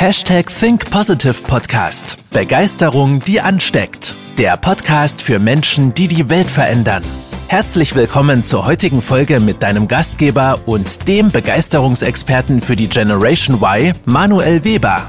Hashtag 0.00 0.46
Think 0.46 0.92
Positive 0.92 1.42
Podcast. 1.42 2.30
Begeisterung, 2.32 3.18
die 3.18 3.40
ansteckt. 3.40 4.14
Der 4.38 4.56
Podcast 4.56 5.20
für 5.20 5.40
Menschen, 5.40 5.92
die 5.92 6.06
die 6.06 6.30
Welt 6.30 6.48
verändern. 6.48 7.02
Herzlich 7.48 7.96
willkommen 7.96 8.44
zur 8.44 8.64
heutigen 8.64 9.02
Folge 9.02 9.40
mit 9.40 9.60
deinem 9.60 9.88
Gastgeber 9.88 10.60
und 10.66 11.08
dem 11.08 11.32
Begeisterungsexperten 11.32 12.60
für 12.60 12.76
die 12.76 12.88
Generation 12.88 13.56
Y, 13.60 13.92
Manuel 14.04 14.64
Weber. 14.64 15.02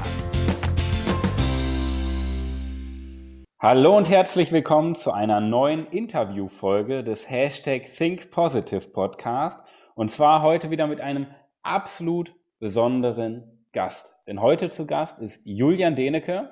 Hallo 3.60 3.96
und 3.96 4.10
herzlich 4.10 4.50
willkommen 4.50 4.96
zu 4.96 5.12
einer 5.12 5.40
neuen 5.40 5.86
Interviewfolge 5.86 7.04
des 7.04 7.30
Hashtag 7.30 7.82
Think 7.96 8.32
Positive 8.32 8.88
Podcast. 8.88 9.60
Und 9.94 10.10
zwar 10.10 10.42
heute 10.42 10.72
wieder 10.72 10.88
mit 10.88 11.00
einem 11.00 11.28
absolut 11.62 12.34
besonderen 12.58 13.59
Gast. 13.72 14.16
Denn 14.26 14.40
heute 14.40 14.70
zu 14.70 14.86
Gast 14.86 15.20
ist 15.20 15.40
Julian 15.44 15.94
Denecke, 15.94 16.50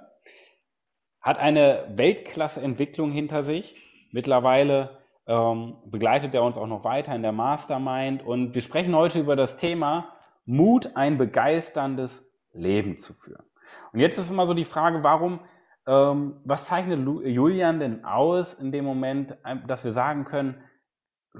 hat 1.20 1.38
eine 1.38 1.92
Weltklasse-Entwicklung 1.96 3.10
hinter 3.10 3.42
sich. 3.42 3.74
Mittlerweile 4.12 4.98
ähm, 5.26 5.76
begleitet 5.86 6.34
er 6.34 6.42
uns 6.42 6.56
auch 6.56 6.66
noch 6.66 6.84
weiter 6.84 7.14
in 7.14 7.22
der 7.22 7.32
Mastermind. 7.32 8.24
Und 8.24 8.54
wir 8.54 8.62
sprechen 8.62 8.94
heute 8.94 9.20
über 9.20 9.36
das 9.36 9.56
Thema 9.56 10.14
Mut, 10.46 10.96
ein 10.96 11.18
begeisterndes 11.18 12.24
Leben 12.52 12.98
zu 12.98 13.12
führen. 13.12 13.44
Und 13.92 14.00
jetzt 14.00 14.16
ist 14.18 14.30
immer 14.30 14.46
so 14.46 14.54
die 14.54 14.64
Frage, 14.64 15.02
warum, 15.02 15.40
ähm, 15.86 16.40
was 16.44 16.64
zeichnet 16.66 17.00
Julian 17.26 17.80
denn 17.80 18.04
aus 18.04 18.54
in 18.54 18.72
dem 18.72 18.84
Moment, 18.84 19.36
dass 19.66 19.84
wir 19.84 19.92
sagen 19.92 20.24
können, 20.24 20.62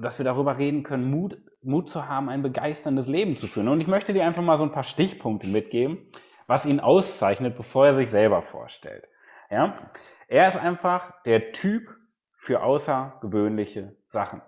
dass 0.00 0.18
wir 0.18 0.24
darüber 0.24 0.58
reden 0.58 0.82
können, 0.82 1.10
Mut, 1.10 1.38
Mut 1.62 1.88
zu 1.88 2.08
haben, 2.08 2.28
ein 2.28 2.42
begeisterndes 2.42 3.06
Leben 3.08 3.36
zu 3.36 3.46
führen. 3.46 3.68
Und 3.68 3.80
ich 3.80 3.86
möchte 3.86 4.12
dir 4.12 4.24
einfach 4.24 4.42
mal 4.42 4.56
so 4.56 4.64
ein 4.64 4.72
paar 4.72 4.84
Stichpunkte 4.84 5.46
mitgeben, 5.46 6.10
was 6.46 6.66
ihn 6.66 6.80
auszeichnet, 6.80 7.56
bevor 7.56 7.86
er 7.86 7.94
sich 7.94 8.10
selber 8.10 8.42
vorstellt. 8.42 9.06
Ja? 9.50 9.76
Er 10.28 10.48
ist 10.48 10.56
einfach 10.56 11.22
der 11.22 11.52
Typ 11.52 11.94
für 12.36 12.62
außergewöhnliche 12.62 13.96
Sachen. 14.06 14.42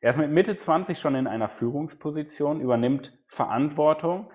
Er 0.00 0.10
ist 0.10 0.16
mit 0.16 0.30
Mitte 0.30 0.54
20 0.54 0.98
schon 0.98 1.14
in 1.14 1.26
einer 1.26 1.48
Führungsposition, 1.48 2.60
übernimmt 2.60 3.18
Verantwortung, 3.26 4.30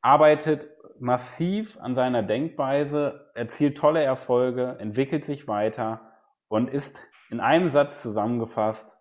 arbeitet 0.00 0.68
massiv 0.98 1.78
an 1.80 1.94
seiner 1.94 2.22
Denkweise, 2.22 3.28
erzielt 3.34 3.76
tolle 3.76 4.02
Erfolge, 4.02 4.76
entwickelt 4.78 5.24
sich 5.24 5.48
weiter 5.48 6.12
und 6.48 6.70
ist 6.70 7.02
in 7.30 7.40
einem 7.40 7.68
Satz 7.68 8.02
zusammengefasst 8.02 8.95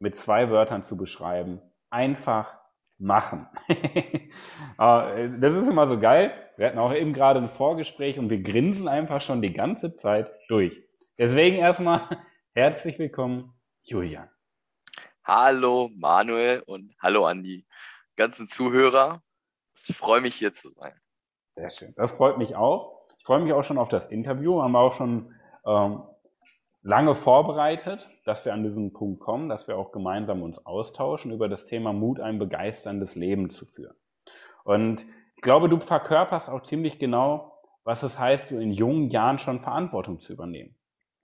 mit 0.00 0.16
zwei 0.16 0.50
Wörtern 0.50 0.82
zu 0.82 0.96
beschreiben. 0.96 1.60
Einfach 1.90 2.58
machen. 2.98 3.46
Äh, 3.68 5.28
das 5.40 5.54
ist 5.54 5.68
immer 5.68 5.86
so 5.86 5.98
geil. 5.98 6.32
Wir 6.56 6.66
hatten 6.66 6.78
auch 6.78 6.92
eben 6.92 7.12
gerade 7.12 7.40
ein 7.40 7.50
Vorgespräch 7.50 8.18
und 8.18 8.30
wir 8.30 8.42
grinsen 8.42 8.88
einfach 8.88 9.20
schon 9.20 9.42
die 9.42 9.52
ganze 9.52 9.96
Zeit 9.96 10.30
durch. 10.48 10.76
Deswegen 11.18 11.56
erstmal 11.56 12.02
herzlich 12.54 12.98
willkommen, 12.98 13.52
Julian. 13.82 14.28
Hallo 15.24 15.90
Manuel 15.94 16.62
und 16.66 16.94
hallo 16.98 17.26
an 17.26 17.42
die 17.42 17.66
ganzen 18.16 18.46
Zuhörer. 18.46 19.22
Ich 19.86 19.96
freue 19.96 20.20
mich 20.20 20.34
hier 20.34 20.52
zu 20.52 20.70
sein. 20.70 20.94
Sehr 21.56 21.70
schön. 21.70 21.94
Das 21.96 22.12
freut 22.12 22.38
mich 22.38 22.56
auch. 22.56 23.06
Ich 23.18 23.24
freue 23.24 23.40
mich 23.40 23.52
auch 23.52 23.64
schon 23.64 23.78
auf 23.78 23.88
das 23.88 24.06
Interview. 24.06 24.62
Haben 24.62 24.72
wir 24.72 24.80
auch 24.80 24.94
schon 24.94 25.34
ähm, 25.66 26.02
lange 26.82 27.14
vorbereitet, 27.14 28.10
dass 28.24 28.44
wir 28.44 28.54
an 28.54 28.62
diesen 28.62 28.92
Punkt 28.92 29.20
kommen, 29.20 29.48
dass 29.48 29.68
wir 29.68 29.76
auch 29.76 29.92
gemeinsam 29.92 30.42
uns 30.42 30.64
austauschen 30.64 31.30
über 31.30 31.48
das 31.48 31.66
Thema 31.66 31.92
Mut, 31.92 32.20
ein 32.20 32.38
begeisterndes 32.38 33.14
Leben 33.14 33.50
zu 33.50 33.66
führen. 33.66 33.96
Und 34.64 35.06
ich 35.36 35.42
glaube, 35.42 35.68
du 35.68 35.78
verkörperst 35.80 36.50
auch 36.50 36.62
ziemlich 36.62 36.98
genau, 36.98 37.60
was 37.84 38.02
es 38.02 38.18
heißt, 38.18 38.48
so 38.48 38.58
in 38.58 38.72
jungen 38.72 39.10
Jahren 39.10 39.38
schon 39.38 39.60
Verantwortung 39.60 40.20
zu 40.20 40.32
übernehmen. 40.32 40.74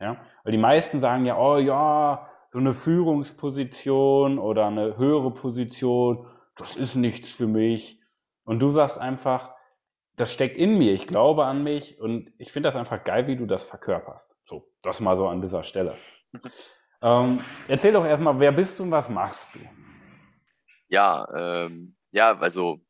Ja? 0.01 0.19
Weil 0.45 0.53
die 0.53 0.59
meisten 0.59 1.01
sagen 1.01 1.27
ja, 1.27 1.39
oh 1.39 1.59
ja, 1.59 2.28
so 2.50 2.59
eine 2.59 2.72
Führungsposition 2.72 4.39
oder 4.39 4.66
eine 4.66 4.97
höhere 4.97 5.33
Position, 5.33 6.27
das 6.56 6.77
ist 6.77 6.95
nichts 6.95 7.33
für 7.33 7.47
mich. 7.47 8.00
Und 8.45 8.61
du 8.61 8.71
sagst 8.71 8.99
einfach, 8.99 9.56
das 10.16 10.32
steckt 10.32 10.56
in 10.56 10.78
mir, 10.78 10.93
ich 10.94 11.06
glaube 11.06 11.44
an 11.44 11.62
mich 11.62 12.00
und 12.00 12.32
ich 12.38 12.50
finde 12.50 12.69
das 12.69 12.77
einfach 12.77 13.04
geil, 13.04 13.27
wie 13.27 13.37
du 13.37 13.47
das 13.47 13.65
verkörperst. 13.65 14.34
So, 14.44 14.62
das 14.82 15.00
mal 15.00 15.16
so 15.16 15.28
an 15.28 15.43
dieser 15.43 15.62
Stelle. 15.62 15.97
ähm, 17.03 17.41
erzähl 17.69 17.93
doch 17.93 18.04
erstmal, 18.04 18.41
wer 18.41 18.53
bist 18.53 18.78
du 18.78 18.84
und 18.84 18.91
was 18.91 19.10
machst 19.10 19.54
du? 19.54 19.59
Ja, 20.88 21.28
ähm, 21.37 21.97
ja, 22.12 22.37
also, 22.38 22.81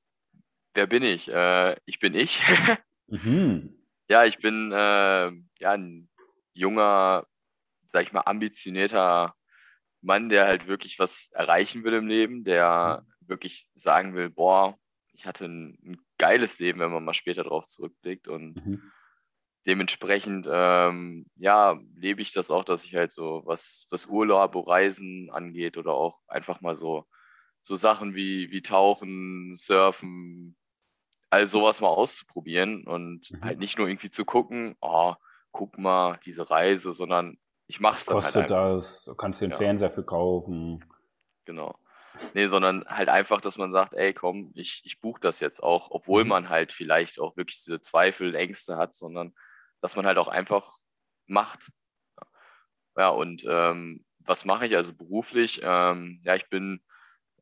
wer 0.75 0.87
bin 0.87 1.03
ich? 1.03 1.29
Äh, 1.29 1.77
ich 1.85 1.99
bin 1.99 2.15
ich. 2.15 2.43
mhm. 3.09 3.75
Ja, 4.09 4.25
ich 4.25 4.39
bin 4.39 4.71
äh, 4.71 5.33
ja, 5.59 5.73
ein 5.73 6.09
junger, 6.53 7.27
sag 7.87 8.05
ich 8.05 8.13
mal, 8.13 8.21
ambitionierter 8.21 9.35
Mann, 10.01 10.29
der 10.29 10.47
halt 10.47 10.69
wirklich 10.69 11.01
was 11.01 11.31
erreichen 11.33 11.83
will 11.83 11.95
im 11.95 12.07
Leben, 12.07 12.45
der 12.45 13.03
mhm. 13.03 13.29
wirklich 13.29 13.69
sagen 13.75 14.15
will, 14.15 14.31
boah, 14.31 14.79
ich 15.13 15.27
hatte 15.27 15.47
ein, 15.47 15.79
ein, 15.85 16.06
geiles 16.19 16.59
Leben, 16.59 16.81
wenn 16.81 16.93
man 16.93 17.05
mal 17.05 17.15
später 17.15 17.45
darauf 17.45 17.67
zurückblickt. 17.67 18.29
Und 18.29 18.55
mhm. 18.65 18.93
dementsprechend, 19.67 20.49
ähm, 20.51 21.27
ja, 21.37 21.79
lebe 21.95 22.23
ich 22.23 22.33
das 22.33 22.51
auch, 22.51 22.65
dass 22.65 22.85
ich 22.85 22.95
halt 22.95 23.13
so, 23.13 23.43
was, 23.45 23.87
was 23.91 24.07
Urlaub, 24.07 24.55
Reisen 24.67 25.29
angeht 25.33 25.77
oder 25.77 25.93
auch 25.93 26.21
einfach 26.29 26.61
mal 26.61 26.77
so, 26.77 27.07
so 27.63 27.75
Sachen 27.75 28.15
wie, 28.15 28.51
wie 28.51 28.63
Tauchen, 28.63 29.55
Surfen, 29.57 30.57
all 31.31 31.47
sowas 31.47 31.81
mal 31.81 31.89
auszuprobieren 31.89 32.87
und 32.87 33.31
mhm. 33.31 33.45
halt 33.45 33.59
nicht 33.59 33.79
nur 33.79 33.89
irgendwie 33.89 34.11
zu 34.11 34.25
gucken, 34.25 34.77
oh, 34.81 35.15
guck 35.51 35.79
mal, 35.79 36.19
diese 36.25 36.49
Reise, 36.51 36.93
sondern 36.93 37.39
ich 37.67 37.81
mache 37.81 37.99
es 37.99 38.07
dann 38.07 38.23
halt 38.23 38.35
Kostet 38.35 38.51
das, 38.51 39.05
du 39.05 39.15
kannst 39.15 39.43
einen 39.43 39.53
ja. 39.53 39.59
Fernseher 39.59 39.91
für 39.91 40.05
kaufen. 40.05 40.85
Genau. 41.45 41.77
Nee, 42.35 42.47
sondern 42.47 42.85
halt 42.87 43.09
einfach, 43.09 43.41
dass 43.41 43.59
man 43.59 43.73
sagt, 43.73 43.93
ey, 43.95 44.15
komm, 44.15 44.53
ich, 44.55 44.83
ich 44.85 45.01
buche 45.01 45.21
das 45.21 45.41
jetzt 45.41 45.63
auch, 45.63 45.91
obwohl 45.91 46.25
mhm. 46.25 46.31
man 46.31 46.49
halt 46.49 46.73
vielleicht 46.73 47.19
auch 47.21 47.37
wirklich 47.37 47.63
diese 47.63 47.81
Zweifel, 47.81 48.35
Ängste 48.35 48.77
hat, 48.77 48.97
sondern 48.97 49.35
dass 49.81 49.97
man 49.97 50.07
halt 50.07 50.19
auch 50.19 50.29
einfach 50.29 50.79
macht. 51.27 51.71
Ja, 52.97 53.11
und 53.11 53.45
ähm, 53.49 54.05
was 54.19 54.45
mache 54.45 54.67
ich 54.67 54.77
also 54.77 54.95
beruflich? 54.95 55.61
Ähm, 55.63 56.21
ja, 56.25 56.35
ich 56.35 56.49
bin 56.49 56.81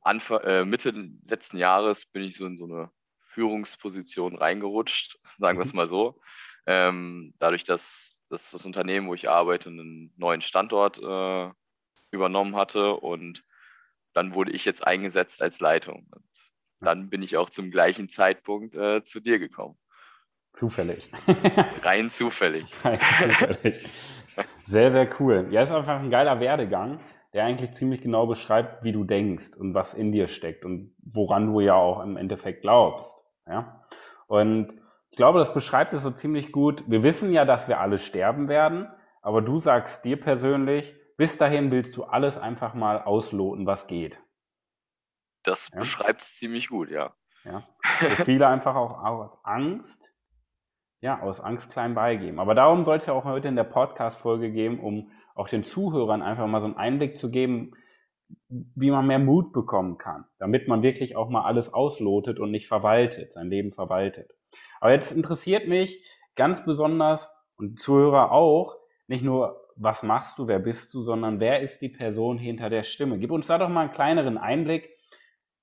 Anfang, 0.01 0.41
äh, 0.41 0.65
Mitte 0.65 0.91
letzten 1.27 1.57
Jahres 1.57 2.07
bin 2.07 2.23
ich 2.23 2.37
so 2.37 2.47
in 2.47 2.59
so 2.59 2.65
eine 2.65 2.91
Führungsposition 3.21 4.37
reingerutscht, 4.37 5.19
sagen 5.39 5.59
wir 5.59 5.63
es 5.63 5.73
mhm. 5.73 5.77
mal 5.77 5.87
so. 5.87 6.21
Ähm, 6.67 7.35
dadurch, 7.39 7.65
dass, 7.65 8.23
dass, 8.31 8.51
das 8.51 8.65
Unternehmen, 8.65 9.09
wo 9.09 9.15
ich 9.15 9.29
arbeite, 9.29 9.69
einen 9.69 10.13
neuen 10.17 10.41
Standort 10.41 10.99
äh, 11.03 11.51
übernommen 12.11 12.57
hatte 12.57 12.95
und 12.95 13.45
dann 14.15 14.35
wurde 14.35 14.53
ich 14.53 14.65
jetzt 14.65 14.87
eingesetzt 14.87 15.43
als 15.43 15.61
Leitung. 15.61 16.07
Und 16.13 16.25
dann 16.81 17.11
bin 17.11 17.23
ich 17.23 17.37
auch 17.37 17.51
zum 17.51 17.71
gleichen 17.71 18.09
Zeitpunkt 18.09 18.75
äh, 18.75 19.03
zu 19.03 19.21
dir 19.21 19.39
gekommen. 19.39 19.77
Zufällig. 20.53 21.11
Rein 21.83 22.11
zufällig. 22.11 22.65
Rein 22.85 23.01
zufällig. 23.01 23.89
Sehr, 24.65 24.91
sehr 24.93 25.09
cool. 25.21 25.49
Ja, 25.51 25.63
ist 25.63 25.73
einfach 25.73 26.01
ein 26.01 26.11
geiler 26.11 26.41
Werdegang, 26.41 27.01
der 27.33 27.45
eigentlich 27.45 27.73
ziemlich 27.75 28.01
genau 28.01 28.27
beschreibt, 28.27 28.85
wie 28.85 28.93
du 28.93 29.05
denkst 29.05 29.57
und 29.59 29.75
was 29.75 29.95
in 29.95 30.13
dir 30.13 30.29
steckt 30.29 30.65
und 30.65 30.95
woran 31.03 31.49
du 31.49 31.61
ja 31.61 31.75
auch 31.75 32.03
im 32.03 32.17
Endeffekt 32.17 32.63
glaubst. 32.63 33.17
Ja? 33.47 33.85
Und 34.29 34.81
ich 35.11 35.17
glaube, 35.17 35.39
das 35.39 35.53
beschreibt 35.53 35.93
es 35.95 36.03
so 36.03 36.11
ziemlich 36.11 36.53
gut. 36.53 36.85
Wir 36.87 37.03
wissen 37.03 37.33
ja, 37.33 37.45
dass 37.45 37.69
wir 37.69 37.81
alle 37.81 37.99
sterben 37.99 38.49
werden, 38.49 38.89
aber 39.23 39.43
du 39.43 39.59
sagst 39.59 40.05
dir 40.05 40.19
persönlich, 40.19 40.95
bis 41.17 41.39
dahin 41.39 41.71
willst 41.71 41.97
du 41.97 42.05
alles 42.05 42.39
einfach 42.39 42.75
mal 42.75 43.03
ausloten, 43.03 43.67
was 43.67 43.87
geht. 43.87 44.21
Das 45.43 45.71
ja? 45.73 45.79
beschreibt 45.79 46.23
es 46.23 46.37
ziemlich 46.37 46.69
gut, 46.69 46.91
ja. 46.91 47.15
Ja. 47.45 47.67
Für 47.83 48.25
viele 48.25 48.49
einfach 48.49 48.75
auch 48.75 49.03
aus 49.05 49.39
Angst, 49.45 50.13
ja, 51.01 51.21
aus 51.21 51.41
Angst 51.41 51.71
klein 51.71 51.95
beigeben. 51.95 52.41
Aber 52.41 52.55
darum 52.55 52.85
soll 52.85 52.97
es 52.97 53.07
ja 53.07 53.13
auch 53.13 53.25
heute 53.25 53.49
in 53.49 53.57
der 53.57 53.65
Podcast-Folge 53.65 54.51
gehen, 54.51 54.81
um 54.81 55.11
auch 55.35 55.49
den 55.49 55.63
Zuhörern 55.63 56.23
einfach 56.23 56.47
mal 56.47 56.61
so 56.61 56.67
einen 56.67 56.77
Einblick 56.77 57.19
zu 57.19 57.31
geben, 57.31 57.73
wie 58.49 58.91
man 58.91 59.07
mehr 59.07 59.19
Mut 59.19 59.53
bekommen 59.53 59.99
kann, 59.99 60.25
damit 60.39 60.67
man 60.69 60.83
wirklich 60.83 61.17
auch 61.17 61.29
mal 61.29 61.45
alles 61.45 61.73
auslotet 61.73 62.39
und 62.39 62.51
nicht 62.51 62.69
verwaltet, 62.69 63.35
sein 63.35 63.51
Leben 63.51 63.73
verwaltet. 63.73 64.31
Aber 64.81 64.93
jetzt 64.93 65.13
interessiert 65.13 65.69
mich 65.69 66.03
ganz 66.37 66.65
besonders 66.65 67.31
und 67.57 67.79
Zuhörer 67.79 68.33
auch, 68.33 68.77
nicht 69.07 69.23
nur 69.23 69.64
was 69.77 70.03
machst 70.03 70.39
du, 70.39 70.49
wer 70.49 70.59
bist 70.59 70.93
du, 70.95 71.03
sondern 71.03 71.41
wer 71.41 71.61
ist 71.61 71.81
die 71.81 71.89
Person 71.89 72.39
hinter 72.39 72.71
der 72.71 72.83
Stimme. 72.83 73.19
Gib 73.19 73.31
uns 73.31 73.47
da 73.47 73.59
doch 73.59 73.69
mal 73.69 73.83
einen 73.83 73.93
kleineren 73.93 74.39
Einblick. 74.39 74.91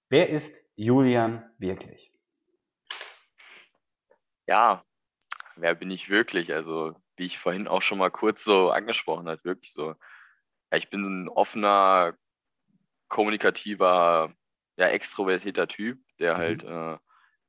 Wer 0.10 0.30
ist 0.30 0.64
Julian 0.76 1.44
wirklich? 1.58 2.12
Ja, 4.48 4.84
wer 5.56 5.76
bin 5.76 5.92
ich 5.92 6.10
wirklich? 6.10 6.54
Also, 6.54 6.96
wie 7.16 7.26
ich 7.26 7.40
vorhin 7.40 7.68
auch 7.68 7.82
schon 7.82 7.98
mal 7.98 8.12
kurz 8.12 8.44
so 8.44 8.72
angesprochen 8.72 9.30
habe, 9.30 9.44
wirklich 9.44 9.72
so. 9.72 9.96
Ja, 10.72 10.78
ich 10.78 10.90
bin 10.90 11.04
ein 11.04 11.30
offener, 11.30 12.16
kommunikativer, 13.08 14.34
ja, 14.78 14.88
extrovertierter 14.88 15.68
Typ, 15.68 16.00
der 16.20 16.34
mhm. 16.34 16.38
halt 16.38 16.64
äh, 16.64 16.98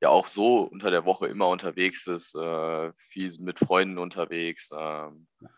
ja 0.00 0.08
auch 0.08 0.26
so 0.26 0.62
unter 0.62 0.90
der 0.90 1.04
Woche 1.04 1.28
immer 1.28 1.48
unterwegs 1.48 2.06
ist, 2.06 2.34
äh, 2.34 2.92
viel 2.98 3.36
mit 3.40 3.58
Freunden 3.58 3.98
unterwegs. 3.98 4.70
Ähm, 4.76 5.26
ja, 5.40 5.48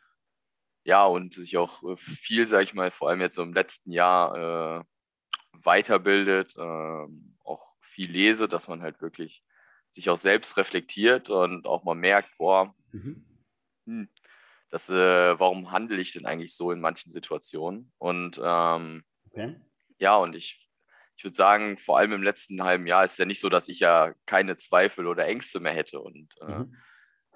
und 1.07 1.35
sich 1.35 1.57
auch 1.57 1.83
äh, 1.83 1.97
viel, 1.97 2.47
sage 2.47 2.65
ich 2.65 2.75
mal, 2.75 2.91
vor 2.91 3.09
allem 3.09 3.21
jetzt 3.21 3.37
so 3.37 3.43
im 3.43 3.55
letzten 3.55 3.91
Jahr 3.91 4.81
äh, 4.81 4.85
weiterbildet, 5.53 6.57
äh, 6.57 7.07
auch 7.45 7.75
viel 7.81 8.11
lese, 8.11 8.49
dass 8.49 8.69
man 8.69 8.83
halt 8.83 9.01
wirklich 9.01 9.43
sich 9.91 10.11
auch 10.11 10.19
selbst 10.19 10.57
reflektiert 10.57 11.31
und 11.31 11.67
auch 11.67 11.85
mal 11.85 11.95
merkt, 11.95 12.37
boah, 12.37 12.75
mhm. 12.93 13.25
hm, 13.87 14.09
das, 14.71 14.91
äh, 14.91 15.39
warum 15.39 15.71
handle 15.71 16.01
ich 16.01 16.13
denn 16.13 16.27
eigentlich 16.27 16.55
so 16.55 16.73
in 16.73 16.81
manchen 16.81 17.13
Situationen? 17.13 17.93
Und 17.99 18.41
ähm, 18.43 19.05
okay. 19.31 19.57
ja, 19.99 20.17
und 20.17 20.35
ich, 20.35 20.69
ich 21.17 21.25
würde 21.25 21.37
sagen, 21.37 21.79
vor 21.79 21.99
allem 21.99 22.13
im 22.13 22.25
letzten 22.25 22.61
halben 22.63 22.87
Jahr 22.89 23.05
ist 23.05 23.13
es 23.13 23.19
ja 23.19 23.25
nicht 23.25 23.41
so, 23.41 23.49
dass 23.49 23.69
ich 23.69 23.79
ja 23.79 24.15
keine 24.27 24.57
Zweifel 24.57 25.07
oder 25.07 25.27
Ängste 25.27 25.61
mehr 25.61 25.73
hätte. 25.73 26.01
Und, 26.01 26.35
äh, 26.41 26.59
mhm. 26.59 26.77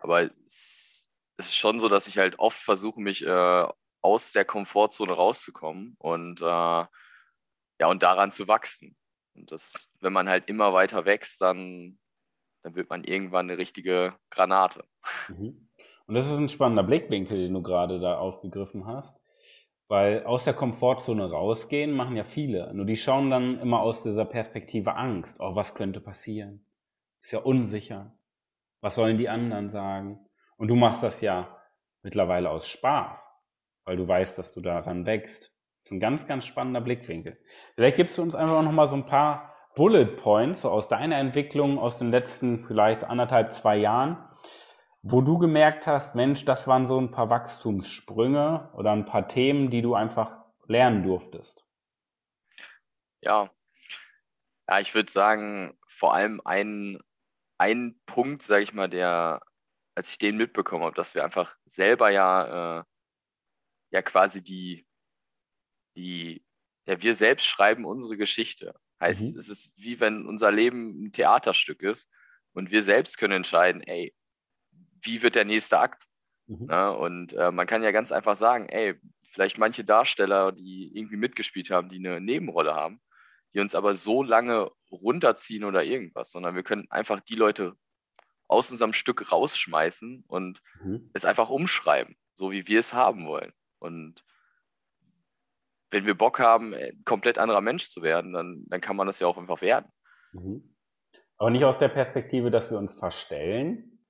Aber 0.00 0.28
es, 0.46 1.07
es, 1.38 1.46
ist 1.46 1.56
schon 1.56 1.80
so, 1.80 1.88
dass 1.88 2.06
ich 2.06 2.18
halt 2.18 2.38
oft 2.38 2.58
versuche, 2.58 3.00
mich 3.00 3.24
äh, 3.24 3.66
aus 4.00 4.32
der 4.32 4.44
Komfortzone 4.44 5.12
rauszukommen 5.12 5.96
und 5.98 6.40
äh, 6.40 6.44
ja, 6.44 7.86
und 7.86 8.02
daran 8.02 8.30
zu 8.30 8.48
wachsen. 8.48 8.96
Und 9.34 9.50
das, 9.52 9.90
wenn 10.00 10.12
man 10.12 10.28
halt 10.28 10.48
immer 10.48 10.72
weiter 10.72 11.04
wächst, 11.04 11.40
dann, 11.40 11.98
dann 12.62 12.74
wird 12.74 12.90
man 12.90 13.04
irgendwann 13.04 13.48
eine 13.48 13.58
richtige 13.58 14.14
Granate. 14.30 14.84
Mhm. 15.28 15.68
Und 16.06 16.14
das 16.14 16.26
ist 16.26 16.38
ein 16.38 16.48
spannender 16.48 16.82
Blickwinkel, 16.82 17.38
den 17.38 17.54
du 17.54 17.62
gerade 17.62 18.00
da 18.00 18.18
aufgegriffen 18.18 18.86
hast. 18.86 19.20
Weil 19.88 20.24
aus 20.24 20.44
der 20.44 20.54
Komfortzone 20.54 21.30
rausgehen 21.30 21.92
machen 21.92 22.16
ja 22.16 22.24
viele. 22.24 22.72
Nur 22.74 22.84
die 22.84 22.96
schauen 22.96 23.30
dann 23.30 23.58
immer 23.60 23.80
aus 23.80 24.02
dieser 24.02 24.24
Perspektive 24.26 24.96
Angst. 24.96 25.38
Oh, 25.40 25.54
was 25.54 25.74
könnte 25.74 26.00
passieren? 26.00 26.64
Ist 27.22 27.32
ja 27.32 27.38
unsicher. 27.38 28.14
Was 28.80 28.96
sollen 28.96 29.16
die 29.16 29.28
anderen 29.28 29.70
sagen? 29.70 30.27
Und 30.58 30.68
du 30.68 30.74
machst 30.74 31.02
das 31.02 31.20
ja 31.20 31.56
mittlerweile 32.02 32.50
aus 32.50 32.68
Spaß, 32.68 33.30
weil 33.84 33.96
du 33.96 34.06
weißt, 34.06 34.38
dass 34.38 34.52
du 34.52 34.60
daran 34.60 35.06
wächst. 35.06 35.54
Das 35.84 35.92
ist 35.92 35.92
ein 35.92 36.00
ganz, 36.00 36.26
ganz 36.26 36.44
spannender 36.44 36.80
Blickwinkel. 36.80 37.38
Vielleicht 37.74 37.96
gibst 37.96 38.18
du 38.18 38.22
uns 38.22 38.34
einfach 38.34 38.60
noch 38.62 38.72
mal 38.72 38.88
so 38.88 38.96
ein 38.96 39.06
paar 39.06 39.54
Bullet 39.74 40.16
Points 40.16 40.62
so 40.62 40.70
aus 40.70 40.88
deiner 40.88 41.18
Entwicklung 41.18 41.78
aus 41.78 41.98
den 41.98 42.10
letzten 42.10 42.66
vielleicht 42.66 43.04
anderthalb, 43.04 43.52
zwei 43.52 43.76
Jahren, 43.76 44.18
wo 45.02 45.20
du 45.20 45.38
gemerkt 45.38 45.86
hast, 45.86 46.16
Mensch, 46.16 46.44
das 46.44 46.66
waren 46.66 46.86
so 46.86 47.00
ein 47.00 47.12
paar 47.12 47.30
Wachstumssprünge 47.30 48.72
oder 48.74 48.90
ein 48.90 49.06
paar 49.06 49.28
Themen, 49.28 49.70
die 49.70 49.80
du 49.80 49.94
einfach 49.94 50.44
lernen 50.66 51.04
durftest? 51.04 51.64
Ja, 53.20 53.48
ja 54.68 54.80
ich 54.80 54.94
würde 54.94 55.10
sagen, 55.10 55.78
vor 55.86 56.12
allem 56.12 56.40
ein, 56.44 56.98
ein 57.58 58.00
Punkt, 58.06 58.42
sage 58.42 58.64
ich 58.64 58.74
mal, 58.74 58.88
der, 58.88 59.40
als 59.98 60.10
ich 60.12 60.18
den 60.18 60.36
mitbekommen 60.36 60.84
habe, 60.84 60.94
dass 60.94 61.16
wir 61.16 61.24
einfach 61.24 61.56
selber 61.64 62.10
ja, 62.10 62.78
äh, 62.78 62.84
ja 63.90 64.00
quasi 64.00 64.40
die, 64.40 64.86
die, 65.96 66.44
ja, 66.86 67.02
wir 67.02 67.16
selbst 67.16 67.46
schreiben 67.46 67.84
unsere 67.84 68.16
Geschichte. 68.16 68.76
Heißt, 69.00 69.34
mhm. 69.34 69.40
es 69.40 69.48
ist 69.48 69.72
wie 69.74 69.98
wenn 69.98 70.24
unser 70.24 70.52
Leben 70.52 71.02
ein 71.02 71.10
Theaterstück 71.10 71.82
ist 71.82 72.08
und 72.52 72.70
wir 72.70 72.84
selbst 72.84 73.18
können 73.18 73.38
entscheiden, 73.38 73.82
ey, 73.82 74.14
wie 75.02 75.20
wird 75.20 75.34
der 75.34 75.44
nächste 75.44 75.80
Akt? 75.80 76.04
Mhm. 76.46 76.68
Ja, 76.70 76.90
und 76.90 77.32
äh, 77.32 77.50
man 77.50 77.66
kann 77.66 77.82
ja 77.82 77.90
ganz 77.90 78.12
einfach 78.12 78.36
sagen, 78.36 78.68
ey, 78.68 78.94
vielleicht 79.24 79.58
manche 79.58 79.82
Darsteller, 79.82 80.52
die 80.52 80.96
irgendwie 80.96 81.16
mitgespielt 81.16 81.70
haben, 81.70 81.88
die 81.88 81.98
eine 81.98 82.20
Nebenrolle 82.20 82.72
haben, 82.72 83.00
die 83.52 83.58
uns 83.58 83.74
aber 83.74 83.96
so 83.96 84.22
lange 84.22 84.70
runterziehen 84.92 85.64
oder 85.64 85.82
irgendwas, 85.82 86.30
sondern 86.30 86.54
wir 86.54 86.62
können 86.62 86.86
einfach 86.88 87.18
die 87.18 87.34
Leute 87.34 87.76
aus 88.48 88.70
unserem 88.70 88.92
Stück 88.92 89.30
rausschmeißen 89.30 90.24
und 90.26 90.62
mhm. 90.82 91.10
es 91.12 91.24
einfach 91.24 91.50
umschreiben, 91.50 92.16
so 92.34 92.50
wie 92.50 92.66
wir 92.66 92.80
es 92.80 92.92
haben 92.92 93.26
wollen. 93.26 93.52
Und 93.78 94.24
wenn 95.90 96.06
wir 96.06 96.16
Bock 96.16 96.38
haben, 96.40 96.74
ein 96.74 96.80
äh, 96.80 96.94
komplett 97.04 97.38
anderer 97.38 97.60
Mensch 97.60 97.90
zu 97.90 98.02
werden, 98.02 98.32
dann, 98.32 98.64
dann 98.68 98.80
kann 98.80 98.96
man 98.96 99.06
das 99.06 99.20
ja 99.20 99.26
auch 99.26 99.38
einfach 99.38 99.60
werden. 99.60 99.90
Mhm. 100.32 100.74
Aber 101.36 101.50
nicht 101.50 101.64
aus 101.64 101.78
der 101.78 101.88
Perspektive, 101.88 102.50
dass 102.50 102.70
wir 102.70 102.78
uns 102.78 102.94
verstellen, 102.94 104.00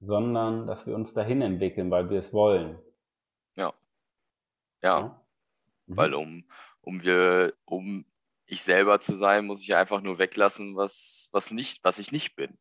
sondern 0.00 0.66
dass 0.66 0.86
wir 0.86 0.94
uns 0.94 1.12
dahin 1.12 1.42
entwickeln, 1.42 1.90
weil 1.90 2.08
wir 2.08 2.18
es 2.18 2.32
wollen. 2.32 2.78
Ja. 3.54 3.74
Ja. 4.82 4.98
ja. 5.00 5.24
Mhm. 5.86 5.96
Weil 5.96 6.14
um, 6.14 6.44
um 6.80 7.02
wir, 7.02 7.52
um 7.66 8.06
ich 8.46 8.62
selber 8.62 9.00
zu 9.00 9.14
sein, 9.14 9.46
muss 9.46 9.62
ich 9.62 9.68
ja 9.68 9.78
einfach 9.78 10.00
nur 10.00 10.18
weglassen, 10.18 10.74
was, 10.76 11.28
was 11.32 11.50
nicht, 11.50 11.84
was 11.84 11.98
ich 11.98 12.12
nicht 12.12 12.34
bin. 12.34 12.58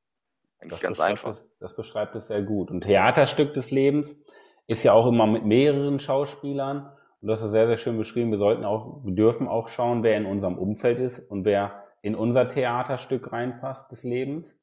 Eigentlich 0.60 0.72
das 0.72 0.82
ganz 0.82 1.00
einfach. 1.00 1.32
Es, 1.32 1.48
das 1.60 1.76
beschreibt 1.76 2.16
es 2.16 2.28
sehr 2.28 2.42
gut. 2.42 2.72
Und 2.72 2.82
Theaterstück 2.82 3.54
des 3.54 3.72
Lebens 3.72 4.20
ist 4.68 4.84
ja 4.84 4.94
auch 4.94 5.08
immer 5.08 5.26
mit 5.26 5.46
mehreren 5.46 6.00
Schauspielern. 6.00 6.92
Und 7.22 7.28
das 7.28 7.42
ist 7.42 7.52
sehr, 7.52 7.68
sehr 7.68 7.78
schön 7.78 7.98
beschrieben. 7.98 8.32
Wir 8.32 8.38
sollten 8.38 8.64
auch, 8.64 9.04
wir 9.04 9.14
dürfen 9.14 9.48
auch 9.48 9.68
schauen, 9.68 10.04
wer 10.04 10.18
in 10.18 10.26
unserem 10.26 10.58
Umfeld 10.58 11.00
ist 11.00 11.20
und 11.20 11.46
wer 11.46 11.84
in 12.02 12.16
unser 12.16 12.48
Theaterstück 12.48 13.32
reinpasst 13.32 13.92
des 13.92 14.04
Lebens 14.04 14.62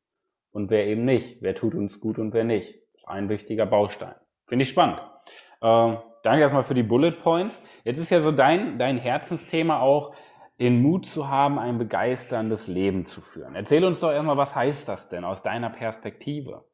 und 0.53 0.71
wer 0.71 0.87
eben 0.87 1.05
nicht. 1.05 1.43
Wer 1.43 1.55
tut 1.55 1.75
uns 1.75 2.01
gut 2.01 2.19
und 2.19 2.33
wer 2.33 2.45
nicht. 2.45 2.75
Das 2.93 3.03
ist 3.03 3.09
ein 3.09 3.29
wichtiger 3.29 3.67
Baustein. 3.67 4.15
Finde 4.47 4.63
ich 4.63 4.69
spannend. 4.69 5.01
Äh, 5.61 5.97
danke 6.23 6.41
erstmal 6.41 6.63
für 6.63 6.75
die 6.75 6.83
Bullet 6.83 7.13
Points. 7.13 7.63
Jetzt 7.85 7.99
ist 7.99 8.11
ja 8.11 8.21
so 8.21 8.33
dein, 8.33 8.79
dein 8.79 8.97
Herzensthema 8.97 9.81
auch, 9.81 10.15
den 10.59 10.81
Mut 10.81 11.07
zu 11.07 11.29
haben, 11.29 11.59
ein 11.59 11.79
begeisterndes 11.79 12.67
Leben 12.67 13.05
zu 13.05 13.21
führen. 13.21 13.55
Erzähl 13.55 13.85
uns 13.85 14.01
doch 14.01 14.11
erstmal, 14.11 14.37
was 14.37 14.55
heißt 14.55 14.89
das 14.89 15.09
denn 15.09 15.25
aus 15.25 15.43
deiner 15.43 15.71
Perspektive? 15.71 16.67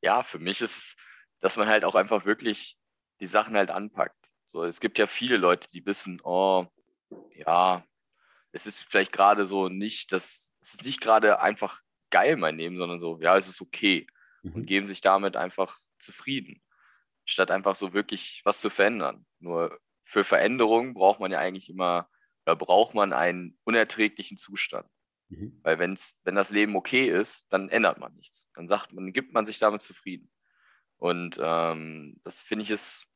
Ja, 0.00 0.22
für 0.22 0.38
mich 0.38 0.60
ist 0.60 0.76
es, 0.76 0.96
dass 1.40 1.56
man 1.56 1.68
halt 1.68 1.84
auch 1.84 1.94
einfach 1.94 2.24
wirklich 2.24 2.78
die 3.20 3.26
Sachen 3.26 3.56
halt 3.56 3.70
anpackt. 3.70 4.30
So, 4.44 4.64
es 4.64 4.80
gibt 4.80 4.98
ja 4.98 5.06
viele 5.06 5.36
Leute, 5.36 5.68
die 5.70 5.84
wissen, 5.84 6.20
oh, 6.22 6.66
ja, 7.34 7.84
es 8.52 8.66
ist 8.66 8.82
vielleicht 8.82 9.12
gerade 9.12 9.46
so 9.46 9.68
nicht, 9.68 10.12
das, 10.12 10.52
es 10.60 10.74
ist 10.74 10.84
nicht 10.84 11.00
gerade 11.00 11.40
einfach 11.40 11.80
geil, 12.10 12.36
mein 12.36 12.56
Leben, 12.56 12.78
sondern 12.78 13.00
so, 13.00 13.18
ja, 13.20 13.36
es 13.36 13.48
ist 13.48 13.60
okay. 13.60 14.06
Mhm. 14.42 14.52
Und 14.52 14.66
geben 14.66 14.86
sich 14.86 15.00
damit 15.00 15.36
einfach 15.36 15.80
zufrieden, 15.98 16.62
statt 17.24 17.50
einfach 17.50 17.74
so 17.74 17.92
wirklich 17.92 18.42
was 18.44 18.60
zu 18.60 18.70
verändern. 18.70 19.26
Nur 19.40 19.80
für 20.04 20.22
Veränderung 20.22 20.94
braucht 20.94 21.18
man 21.18 21.32
ja 21.32 21.38
eigentlich 21.38 21.68
immer, 21.68 22.08
oder 22.46 22.56
braucht 22.56 22.94
man 22.94 23.12
einen 23.12 23.58
unerträglichen 23.64 24.36
Zustand. 24.36 24.88
Mhm. 25.28 25.58
Weil 25.62 25.78
wenn's, 25.78 26.14
wenn 26.24 26.34
das 26.34 26.50
Leben 26.50 26.76
okay 26.76 27.08
ist, 27.08 27.46
dann 27.52 27.68
ändert 27.68 27.98
man 27.98 28.14
nichts. 28.14 28.48
Dann 28.54 28.68
sagt 28.68 28.92
man, 28.92 29.12
gibt 29.12 29.32
man 29.32 29.44
sich 29.44 29.58
damit 29.58 29.82
zufrieden. 29.82 30.30
Und 30.96 31.38
ähm, 31.42 32.20
das 32.24 32.42
finde 32.42 32.64
ich 32.64 32.70
ist, 32.70 33.06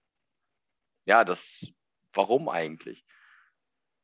ja, 1.05 1.25
das, 1.25 1.71
warum 2.13 2.49
eigentlich? 2.49 3.05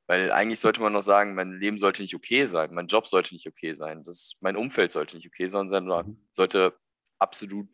Weil 0.07 0.31
eigentlich 0.33 0.61
sollte 0.61 0.83
man 0.83 0.93
noch 0.93 1.02
sagen, 1.02 1.35
mein 1.35 1.59
Leben 1.59 1.78
sollte 1.78 2.02
nicht 2.02 2.14
okay 2.14 2.45
sein, 2.45 2.75
mein 2.75 2.88
Job 2.88 3.07
sollte 3.07 3.35
nicht 3.35 3.49
okay 3.49 3.75
sein, 3.75 4.04
das, 4.04 4.37
mein 4.40 4.57
Umfeld 4.57 4.93
sollte 4.93 5.16
nicht 5.16 5.26
okay 5.26 5.49
sein, 5.49 5.69
sondern 5.69 6.07
mhm. 6.07 6.28
sollte 6.31 6.78
absolut 7.19 7.69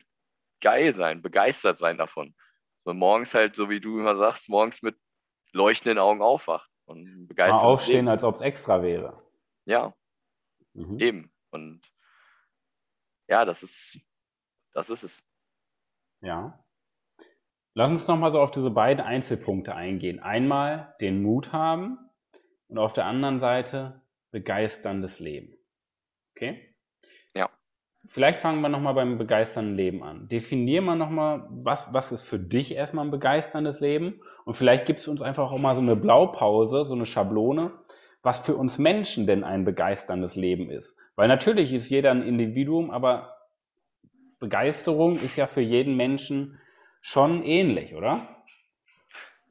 geil 0.61 0.93
sein, 0.93 1.21
begeistert 1.21 1.77
sein 1.77 1.97
davon. 1.97 2.35
So 2.85 2.93
morgens 2.93 3.33
halt, 3.33 3.55
so 3.55 3.69
wie 3.69 3.81
du 3.81 3.99
immer 3.99 4.15
sagst, 4.15 4.47
morgens 4.49 4.81
mit 4.81 4.97
leuchtenden 5.51 5.97
Augen 5.97 6.21
aufwacht 6.21 6.70
und 6.91 7.27
begeistert. 7.27 7.63
Mal 7.63 7.67
aufstehen, 7.67 8.07
als 8.07 8.23
ob 8.23 8.35
es 8.35 8.41
extra 8.41 8.81
wäre. 8.83 9.21
Ja, 9.65 9.93
mhm. 10.73 10.99
eben. 10.99 11.31
Und 11.49 11.81
ja, 13.27 13.45
das 13.45 13.63
ist, 13.63 13.99
das 14.73 14.89
ist 14.89 15.03
es. 15.03 15.27
Ja. 16.21 16.63
Lass 17.73 17.89
uns 17.89 18.07
nochmal 18.07 18.31
so 18.31 18.39
auf 18.41 18.51
diese 18.51 18.69
beiden 18.69 19.03
Einzelpunkte 19.03 19.73
eingehen. 19.73 20.19
Einmal 20.19 20.95
den 20.99 21.23
Mut 21.23 21.53
haben, 21.53 22.11
und 22.71 22.77
auf 22.77 22.93
der 22.93 23.05
anderen 23.05 23.39
Seite 23.39 24.01
begeisterndes 24.31 25.19
Leben. 25.19 25.57
Okay? 26.31 26.70
Vielleicht 28.07 28.41
fangen 28.41 28.61
wir 28.61 28.69
nochmal 28.69 28.93
beim 28.93 29.17
begeisternden 29.17 29.75
Leben 29.75 30.03
an. 30.03 30.27
Definier 30.27 30.81
mal 30.81 30.95
nochmal, 30.95 31.47
was, 31.49 31.93
was 31.93 32.11
ist 32.11 32.23
für 32.23 32.39
dich 32.39 32.75
erstmal 32.75 33.05
ein 33.05 33.11
begeisterndes 33.11 33.79
Leben? 33.79 34.21
Und 34.43 34.55
vielleicht 34.55 34.85
gibst 34.85 35.07
du 35.07 35.11
uns 35.11 35.21
einfach 35.21 35.51
auch 35.51 35.59
mal 35.59 35.75
so 35.75 35.81
eine 35.81 35.95
Blaupause, 35.95 36.85
so 36.85 36.93
eine 36.93 37.05
Schablone, 37.05 37.71
was 38.21 38.39
für 38.39 38.55
uns 38.55 38.79
Menschen 38.79 39.27
denn 39.27 39.43
ein 39.43 39.65
begeisterndes 39.65 40.35
Leben 40.35 40.69
ist. 40.69 40.95
Weil 41.15 41.27
natürlich 41.27 41.73
ist 41.73 41.89
jeder 41.89 42.11
ein 42.11 42.23
Individuum, 42.23 42.91
aber 42.91 43.37
Begeisterung 44.39 45.17
ist 45.17 45.37
ja 45.37 45.47
für 45.47 45.61
jeden 45.61 45.95
Menschen 45.95 46.59
schon 47.01 47.43
ähnlich, 47.43 47.95
oder? 47.95 48.43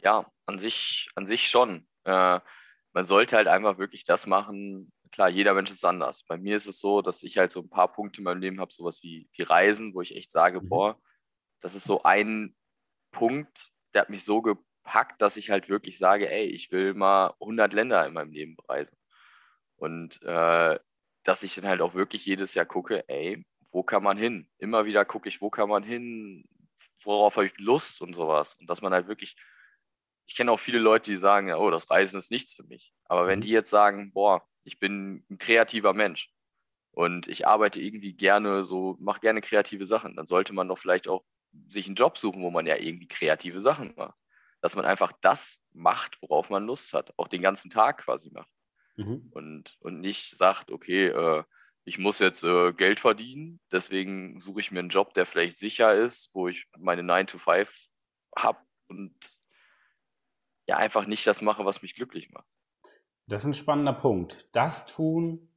Ja, 0.03 0.25
an 0.47 0.59
sich, 0.59 1.11
an 1.15 1.27
sich 1.27 1.49
schon. 1.49 1.87
Äh, 2.05 2.41
man 2.93 3.05
sollte 3.05 3.37
halt 3.37 3.49
einfach 3.49 3.79
wirklich 3.79 4.05
das 4.05 4.27
machen. 4.27 4.93
Klar, 5.13 5.29
jeder 5.29 5.55
Mensch 5.55 5.71
ist 5.71 5.85
anders. 5.85 6.25
Bei 6.25 6.37
mir 6.37 6.57
ist 6.57 6.67
es 6.67 6.79
so, 6.79 7.03
dass 7.03 7.23
ich 7.23 7.39
halt 7.39 7.51
so 7.51 7.61
ein 7.61 7.71
paar 7.71 7.93
Punkte 7.93 8.21
in 8.21 8.25
meinem 8.25 8.41
Leben 8.41 8.61
habe, 8.61 8.73
sowas 8.73 9.03
wie, 9.03 9.29
wie 9.33 9.43
Reisen, 9.43 9.95
wo 9.95 10.01
ich 10.01 10.15
echt 10.15 10.31
sage, 10.31 10.61
mhm. 10.61 10.69
boah, 10.69 11.01
das 11.61 11.75
ist 11.75 11.85
so 11.85 12.03
ein 12.05 12.55
Punkt, 13.11 13.71
der 13.93 14.03
hat 14.03 14.11
mich 14.11 14.25
so 14.25 14.41
gepackt, 14.41 15.21
dass 15.21 15.37
ich 15.37 15.51
halt 15.51 15.69
wirklich 15.69 15.99
sage, 15.99 16.31
ey, 16.31 16.47
ich 16.47 16.71
will 16.71 16.95
mal 16.95 17.35
100 17.41 17.73
Länder 17.73 18.07
in 18.07 18.15
meinem 18.15 18.33
Leben 18.33 18.57
bereisen. 18.57 18.97
Und 19.77 20.23
äh, 20.23 20.79
dass 21.25 21.43
ich 21.43 21.55
dann 21.57 21.67
halt 21.67 21.81
auch 21.81 21.95
wirklich 21.95 22.25
jedes 22.27 22.55
Jahr 22.55 22.67
gucke, 22.67 23.09
ey, 23.09 23.45
wo 23.73 23.83
kann 23.83 24.03
man 24.03 24.17
hin? 24.17 24.49
Immer 24.59 24.85
wieder 24.85 25.05
gucke 25.05 25.29
ich, 25.29 25.41
wo 25.41 25.51
kann 25.51 25.69
man 25.69 25.83
hin? 25.83 26.45
Worauf 27.03 27.37
habe 27.37 27.47
ich 27.47 27.59
Lust 27.59 28.01
und 28.01 28.15
sowas? 28.15 28.55
Und 28.55 28.69
dass 28.69 28.83
man 28.83 28.93
halt 28.93 29.09
wirklich, 29.09 29.37
ich 30.27 30.37
kenne 30.37 30.53
auch 30.53 30.61
viele 30.61 30.79
Leute, 30.79 31.11
die 31.11 31.17
sagen, 31.17 31.53
oh, 31.53 31.71
das 31.71 31.91
Reisen 31.91 32.19
ist 32.19 32.31
nichts 32.31 32.55
für 32.55 32.65
mich. 32.65 32.93
Aber 33.05 33.27
wenn 33.27 33.41
mhm. 33.41 33.43
die 33.43 33.51
jetzt 33.51 33.71
sagen, 33.71 34.13
boah, 34.13 34.47
ich 34.71 34.79
bin 34.79 35.25
ein 35.29 35.39
kreativer 35.39 35.95
Mensch 35.95 36.33
und 36.93 37.27
ich 37.27 37.45
arbeite 37.45 37.81
irgendwie 37.81 38.13
gerne 38.13 38.65
so, 38.65 38.97
mache 39.01 39.21
gerne 39.21 39.41
kreative 39.41 39.85
Sachen, 39.85 40.15
dann 40.15 40.27
sollte 40.27 40.53
man 40.53 40.69
doch 40.69 40.79
vielleicht 40.79 41.09
auch 41.09 41.25
sich 41.67 41.87
einen 41.87 41.97
Job 41.97 42.19
suchen, 42.19 42.43
wo 42.43 42.53
man 42.53 42.67
ja 42.67 42.77
irgendwie 42.77 43.09
kreative 43.09 43.61
Sachen 43.61 43.93
macht. 43.97 44.17
Dass 44.61 44.77
man 44.77 44.85
einfach 44.85 45.13
das 45.23 45.59
macht, 45.73 46.23
worauf 46.23 46.51
man 46.51 46.67
Lust 46.67 46.93
hat, 46.93 47.13
auch 47.17 47.27
den 47.27 47.43
ganzen 47.43 47.69
Tag 47.69 48.05
quasi 48.05 48.31
macht. 48.31 48.51
Mhm. 48.97 49.29
Und, 49.33 49.77
und 49.81 50.01
nicht 50.01 50.37
sagt, 50.37 50.71
okay, 50.71 51.07
äh, 51.07 51.43
ich 51.85 51.99
muss 51.99 52.21
jetzt 52.21 52.45
äh, 52.45 52.73
Geld 52.73 53.01
verdienen, 53.01 53.59
deswegen 53.73 54.41
suche 54.41 54.61
ich 54.61 54.71
mir 54.71 54.79
einen 54.79 54.91
Job, 54.91 55.15
der 55.15 55.27
vielleicht 55.27 55.57
sicher 55.57 55.97
ist, 55.97 56.31
wo 56.33 56.47
ich 56.47 56.67
meine 56.79 57.03
9 57.03 57.27
to 57.27 57.39
5 57.39 57.73
habe 58.37 58.61
und 58.87 59.17
ja 60.69 60.77
einfach 60.77 61.07
nicht 61.07 61.27
das 61.27 61.41
mache, 61.41 61.65
was 61.65 61.83
mich 61.83 61.97
glücklich 61.97 62.31
macht. 62.31 62.47
Das 63.31 63.43
ist 63.43 63.47
ein 63.47 63.55
spannender 63.55 63.93
Punkt. 63.93 64.49
Das 64.53 64.87
tun, 64.87 65.49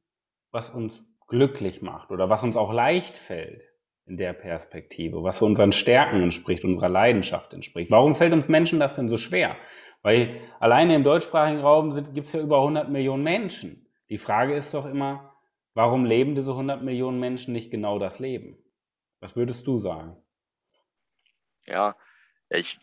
was 0.52 0.70
uns 0.70 1.02
glücklich 1.26 1.82
macht 1.82 2.12
oder 2.12 2.30
was 2.30 2.44
uns 2.44 2.56
auch 2.56 2.72
leicht 2.72 3.16
fällt 3.16 3.68
in 4.06 4.16
der 4.16 4.32
Perspektive, 4.32 5.24
was 5.24 5.42
unseren 5.42 5.72
Stärken 5.72 6.22
entspricht, 6.22 6.64
unserer 6.64 6.88
Leidenschaft 6.88 7.52
entspricht. 7.52 7.90
Warum 7.90 8.14
fällt 8.14 8.32
uns 8.32 8.48
Menschen 8.48 8.78
das 8.78 8.94
denn 8.94 9.08
so 9.08 9.16
schwer? 9.16 9.56
Weil 10.02 10.40
alleine 10.60 10.94
im 10.94 11.02
deutschsprachigen 11.02 11.60
Raum 11.60 11.90
gibt 12.12 12.28
es 12.28 12.32
ja 12.32 12.40
über 12.40 12.58
100 12.58 12.90
Millionen 12.90 13.24
Menschen. 13.24 13.88
Die 14.08 14.18
Frage 14.18 14.54
ist 14.54 14.72
doch 14.72 14.86
immer, 14.86 15.34
warum 15.72 16.04
leben 16.04 16.36
diese 16.36 16.52
100 16.52 16.80
Millionen 16.82 17.18
Menschen 17.18 17.52
nicht 17.52 17.72
genau 17.72 17.98
das 17.98 18.20
Leben? 18.20 18.56
Was 19.18 19.34
würdest 19.34 19.66
du 19.66 19.78
sagen? 19.78 20.16
Ja, 21.66 21.96
ich, 22.50 22.78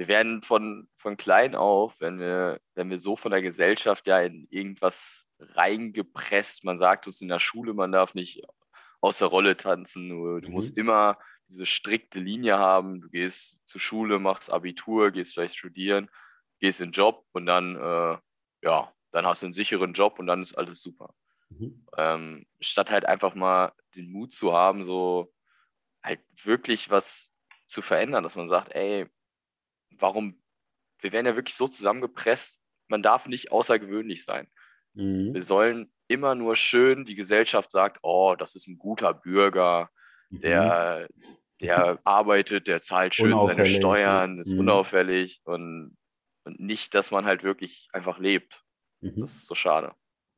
wir 0.00 0.08
werden 0.08 0.40
von, 0.40 0.88
von 0.96 1.16
klein 1.16 1.54
auf, 1.54 1.94
wenn 2.00 2.18
wir, 2.18 2.60
wenn 2.74 2.88
wir 2.88 2.98
so 2.98 3.16
von 3.16 3.30
der 3.30 3.42
Gesellschaft 3.42 4.06
ja 4.06 4.20
in 4.20 4.46
irgendwas 4.50 5.26
reingepresst, 5.38 6.64
man 6.64 6.78
sagt 6.78 7.06
uns 7.06 7.20
in 7.20 7.28
der 7.28 7.38
Schule, 7.38 7.74
man 7.74 7.92
darf 7.92 8.14
nicht 8.14 8.42
aus 9.00 9.18
der 9.18 9.28
Rolle 9.28 9.56
tanzen, 9.56 10.08
du 10.08 10.48
mhm. 10.48 10.52
musst 10.52 10.76
immer 10.76 11.18
diese 11.48 11.66
strikte 11.66 12.18
Linie 12.18 12.58
haben, 12.58 13.00
du 13.00 13.10
gehst 13.10 13.60
zur 13.66 13.80
Schule, 13.80 14.18
machst 14.18 14.50
Abitur, 14.50 15.10
gehst 15.10 15.34
vielleicht 15.34 15.56
studieren 15.56 16.08
gehst 16.60 16.80
in 16.80 16.88
den 16.88 16.92
Job 16.92 17.26
und 17.32 17.46
dann, 17.46 17.76
äh, 17.76 18.18
ja, 18.62 18.92
dann 19.10 19.26
hast 19.26 19.42
du 19.42 19.46
einen 19.46 19.54
sicheren 19.54 19.94
Job 19.94 20.18
und 20.18 20.26
dann 20.26 20.42
ist 20.42 20.56
alles 20.56 20.82
super. 20.82 21.14
Mhm. 21.48 21.84
Ähm, 21.96 22.46
statt 22.60 22.90
halt 22.90 23.06
einfach 23.06 23.34
mal 23.34 23.72
den 23.96 24.12
Mut 24.12 24.32
zu 24.32 24.52
haben, 24.52 24.84
so 24.84 25.32
halt 26.02 26.20
wirklich 26.44 26.90
was 26.90 27.32
zu 27.66 27.82
verändern, 27.82 28.22
dass 28.22 28.36
man 28.36 28.48
sagt, 28.48 28.72
ey, 28.72 29.06
warum, 30.00 30.42
wir 31.00 31.12
werden 31.12 31.26
ja 31.26 31.36
wirklich 31.36 31.56
so 31.56 31.68
zusammengepresst, 31.68 32.60
man 32.88 33.02
darf 33.02 33.28
nicht 33.28 33.52
außergewöhnlich 33.52 34.24
sein. 34.24 34.48
Mhm. 34.94 35.34
Wir 35.34 35.42
sollen 35.42 35.92
immer 36.08 36.34
nur 36.34 36.56
schön, 36.56 37.04
die 37.04 37.14
Gesellschaft 37.14 37.70
sagt, 37.70 37.98
oh, 38.02 38.34
das 38.36 38.54
ist 38.54 38.66
ein 38.66 38.78
guter 38.78 39.14
Bürger, 39.14 39.90
mhm. 40.30 40.40
der, 40.40 41.08
der 41.60 42.00
arbeitet, 42.04 42.66
der 42.66 42.80
zahlt 42.80 43.14
schön 43.14 43.38
seine 43.48 43.66
Steuern, 43.66 44.40
ist 44.40 44.54
mhm. 44.54 44.60
unauffällig 44.60 45.40
und 45.44 45.96
und 46.44 46.60
nicht, 46.60 46.94
dass 46.94 47.10
man 47.10 47.24
halt 47.24 47.42
wirklich 47.42 47.88
einfach 47.92 48.18
lebt. 48.18 48.62
Mhm. 49.00 49.20
Das 49.20 49.32
ist 49.32 49.46
so 49.46 49.54
schade. 49.54 49.92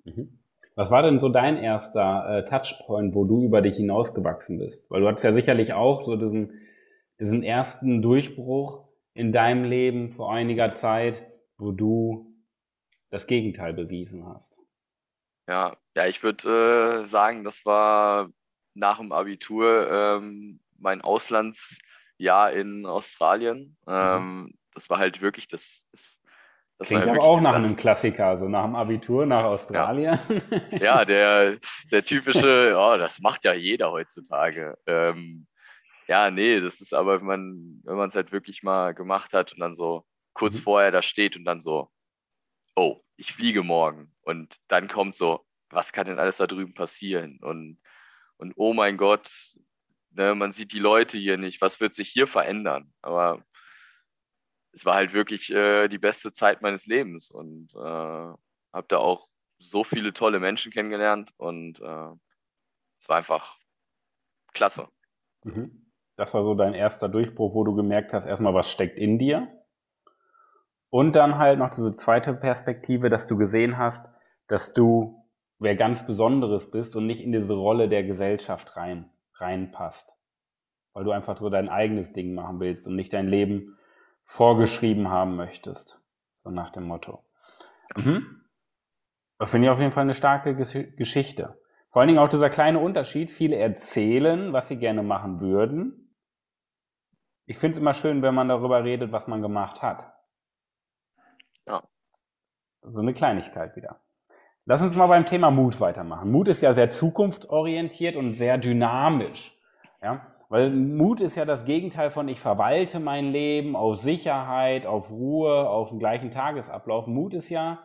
Mhm. 0.05 0.39
Was 0.75 0.91
war 0.91 1.03
denn 1.03 1.21
so 1.21 1.29
dein 1.29 1.59
erster 1.59 2.39
äh, 2.39 2.45
Touchpoint, 2.45 3.15
wo 3.15 3.25
du 3.25 3.45
über 3.45 3.61
dich 3.61 3.77
hinausgewachsen 3.77 4.59
bist? 4.59 4.91
Weil 4.91 5.03
du 5.03 5.09
hattest 5.09 5.25
ja 5.25 5.33
sicherlich 5.33 5.75
auch 5.75 6.03
so 6.03 6.17
diesen, 6.17 6.61
diesen 7.21 7.43
ersten 7.43 8.01
Durchbruch 8.01 8.82
in 9.15 9.33
deinem 9.33 9.65
Leben 9.65 10.11
vor 10.11 10.33
einiger 10.33 10.73
Zeit, 10.73 11.27
wo 11.59 11.73
du 11.73 12.35
das 13.11 13.27
Gegenteil 13.27 13.75
bewiesen 13.75 14.27
hast. 14.27 14.59
Ja, 15.49 15.77
ja, 15.95 16.07
ich 16.07 16.23
würde 16.23 17.03
äh, 17.03 17.05
sagen, 17.05 17.45
das 17.45 17.67
war 17.67 18.31
nach 18.75 18.99
dem 18.99 19.13
Abitur 19.13 19.91
ähm, 19.91 20.61
mein 20.79 21.03
Auslandsjahr 21.03 22.53
in 22.53 22.87
Australien. 22.87 23.77
Mhm. 23.87 23.93
Ähm, 23.93 24.55
das 24.73 24.89
war 24.89 24.99
halt 24.99 25.21
wirklich 25.21 25.47
das. 25.49 25.87
das, 25.91 26.21
das 26.79 26.89
Klingt 26.89 27.07
aber 27.07 27.23
auch 27.23 27.41
nach 27.41 27.55
einem 27.55 27.77
Klassiker, 27.77 28.39
so 28.39 28.49
nach 28.49 28.65
dem 28.65 28.75
Abitur 28.75 29.27
nach 29.27 29.45
Australien. 29.45 30.19
Ja, 30.71 30.79
ja 30.79 31.05
der, 31.05 31.59
der 31.91 32.05
typische, 32.05 32.75
oh, 32.79 32.97
das 32.97 33.21
macht 33.21 33.45
ja 33.45 33.53
jeder 33.53 33.93
heutzutage. 33.93 34.79
Ähm, 34.87 35.47
ja, 36.13 36.31
nee, 36.31 36.61
das 36.61 36.83
ist 36.83 36.93
aber, 36.93 37.21
wenn 37.21 37.27
man 37.27 37.81
wenn 37.85 38.09
es 38.09 38.15
halt 38.15 38.33
wirklich 38.33 38.63
mal 38.63 38.93
gemacht 38.93 39.33
hat 39.33 39.53
und 39.55 39.61
dann 39.61 39.75
so 39.75 40.05
kurz 40.35 40.59
mhm. 40.59 40.63
vorher 40.63 40.91
da 40.91 41.01
steht 41.01 41.39
und 41.39 41.47
dann 41.47 41.63
so, 41.63 41.91
oh, 42.77 43.01
ich 43.17 43.33
fliege 43.33 43.63
morgen. 43.63 44.15
Und 44.21 44.59
dann 44.69 44.89
kommt 44.89 45.15
so, 45.15 45.47
was 45.71 45.91
kann 45.91 46.07
denn 46.07 46.19
alles 46.19 46.37
da 46.37 46.47
drüben 46.47 46.75
passieren? 46.75 47.39
Und, 47.41 47.81
und 48.37 48.53
oh 48.57 48.75
mein 48.75 48.99
Gott, 48.99 49.57
ne, 50.11 50.35
man 50.35 50.53
sieht 50.53 50.75
die 50.75 50.81
Leute 50.81 51.17
hier 51.17 51.39
nicht, 51.39 51.63
was 51.63 51.81
wird 51.81 51.95
sich 51.95 52.11
hier 52.11 52.27
verändern? 52.27 52.93
Aber 53.01 53.43
es 54.73 54.85
war 54.85 54.97
halt 54.97 55.15
wirklich 55.15 55.51
äh, 55.51 55.89
die 55.89 55.99
beste 55.99 56.31
Zeit 56.31 56.61
meines 56.61 56.85
Lebens 56.85 57.31
und 57.31 57.73
äh, 57.75 57.79
habe 57.79 58.87
da 58.89 58.99
auch 58.99 59.29
so 59.59 59.83
viele 59.83 60.13
tolle 60.13 60.41
Menschen 60.41 60.73
kennengelernt 60.73 61.33
und 61.39 61.81
äh, 61.81 62.11
es 62.99 63.09
war 63.09 63.17
einfach 63.17 63.59
klasse. 64.53 64.89
Mhm. 65.45 65.83
Das 66.17 66.35
war 66.35 66.43
so 66.43 66.55
dein 66.55 66.75
erster 66.75 67.09
Durchbruch, 67.09 67.55
wo 67.55 67.65
du 67.65 67.75
gemerkt 67.75 68.13
hast, 68.13 68.27
erstmal, 68.27 68.55
was 68.55 68.71
steckt 68.71 68.99
in 68.99 69.19
dir. 69.19 69.49
Und 70.91 71.13
dann 71.13 71.39
halt 71.39 71.59
noch 71.59 71.71
diese 71.71 71.95
zweite 71.95 72.35
Perspektive, 72.35 73.09
dass 73.09 73.27
du 73.27 73.37
gesehen 73.37 73.79
hast, 73.79 74.11
dass 74.47 74.75
du 74.75 75.23
wer 75.59 75.77
ganz 75.77 76.07
Besonderes 76.07 76.71
bist 76.71 76.97
und 76.97 77.07
nicht 77.07 77.23
in 77.23 77.33
diese 77.33 77.55
Rolle 77.55 77.89
der 77.89 78.03
Gesellschaft 78.03 78.77
rein, 78.77 79.11
reinpasst. 79.37 80.11
Weil 80.93 81.05
du 81.05 81.13
einfach 81.13 81.39
so 81.39 81.49
dein 81.49 81.69
eigenes 81.69 82.13
Ding 82.13 82.35
machen 82.35 82.61
willst 82.61 82.87
und 82.87 82.97
nicht 82.97 83.13
dein 83.13 83.29
Leben 83.29 83.79
vorgeschrieben 84.25 85.09
haben 85.09 85.37
möchtest. 85.37 86.01
So 86.43 86.51
nach 86.51 86.71
dem 86.73 86.85
Motto. 86.85 87.25
Mhm. 87.97 88.43
Das 89.39 89.51
finde 89.51 89.69
ich 89.69 89.73
auf 89.73 89.81
jeden 89.81 89.93
Fall 89.93 90.03
eine 90.03 90.15
starke 90.15 90.55
Geschichte. 90.55 91.59
Vor 91.93 92.01
allen 92.01 92.09
Dingen 92.09 92.21
auch 92.21 92.29
dieser 92.29 92.49
kleine 92.49 92.79
Unterschied. 92.79 93.31
Viele 93.31 93.57
erzählen, 93.57 94.55
was 94.55 94.69
sie 94.69 94.77
gerne 94.77 95.03
machen 95.03 95.41
würden. 95.41 96.17
Ich 97.45 97.59
finde 97.59 97.73
es 97.73 97.79
immer 97.79 97.93
schön, 97.93 98.23
wenn 98.23 98.35
man 98.35 98.49
darüber 98.49 98.83
redet, 98.83 99.13
was 99.13 99.29
man 99.29 99.43
gemacht 99.43 99.83
hat. 99.83 100.11
Ja. 101.67 101.83
So 102.81 103.01
eine 103.01 103.13
Kleinigkeit 103.13 103.77
wieder. 103.77 104.01
Lass 104.65 104.81
uns 104.81 104.95
mal 104.95 105.09
beim 105.09 105.27
Thema 105.27 105.51
Mut 105.51 105.81
weitermachen. 105.81 106.31
Mut 106.31 106.49
ist 106.49 106.63
ja 106.63 106.73
sehr 106.73 106.89
zukunftsorientiert 106.89 108.17
und 108.17 108.35
sehr 108.37 108.57
dynamisch. 108.57 109.59
Ja? 110.01 110.27
Weil 110.49 110.71
Mut 110.71 111.21
ist 111.21 111.37
ja 111.37 111.45
das 111.45 111.67
Gegenteil 111.67 112.11
von 112.11 112.27
ich 112.29 112.41
verwalte 112.41 113.01
mein 113.01 113.33
Leben 113.33 113.77
auf 113.77 113.97
Sicherheit, 113.97 114.87
auf 114.87 115.11
Ruhe, 115.11 115.69
auf 115.69 115.91
den 115.91 115.99
gleichen 115.99 116.31
Tagesablauf. 116.31 117.07
Mut 117.07 117.35
ist 117.35 117.51
ja 117.51 117.81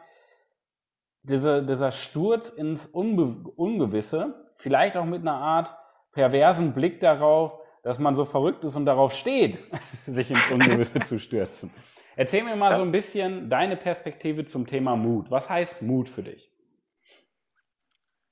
dieser, 1.27 1.61
dieser 1.61 1.91
Sturz 1.91 2.49
ins 2.49 2.85
Unbe 2.85 3.49
Ungewisse, 3.57 4.51
vielleicht 4.55 4.97
auch 4.97 5.05
mit 5.05 5.21
einer 5.21 5.37
Art 5.37 5.75
perversen 6.11 6.73
Blick 6.73 6.99
darauf, 6.99 7.59
dass 7.83 7.99
man 7.99 8.15
so 8.15 8.25
verrückt 8.25 8.63
ist 8.63 8.75
und 8.75 8.85
darauf 8.85 9.13
steht, 9.13 9.63
sich 10.05 10.31
ins 10.31 10.51
Ungewisse 10.51 10.99
zu 11.01 11.19
stürzen. 11.19 11.71
Erzähl 12.15 12.43
mir 12.43 12.55
mal 12.55 12.71
ja. 12.71 12.77
so 12.77 12.81
ein 12.81 12.91
bisschen 12.91 13.49
deine 13.49 13.77
Perspektive 13.77 14.45
zum 14.45 14.65
Thema 14.65 14.95
Mut. 14.95 15.29
Was 15.29 15.49
heißt 15.49 15.83
Mut 15.83 16.09
für 16.09 16.23
dich? 16.23 16.51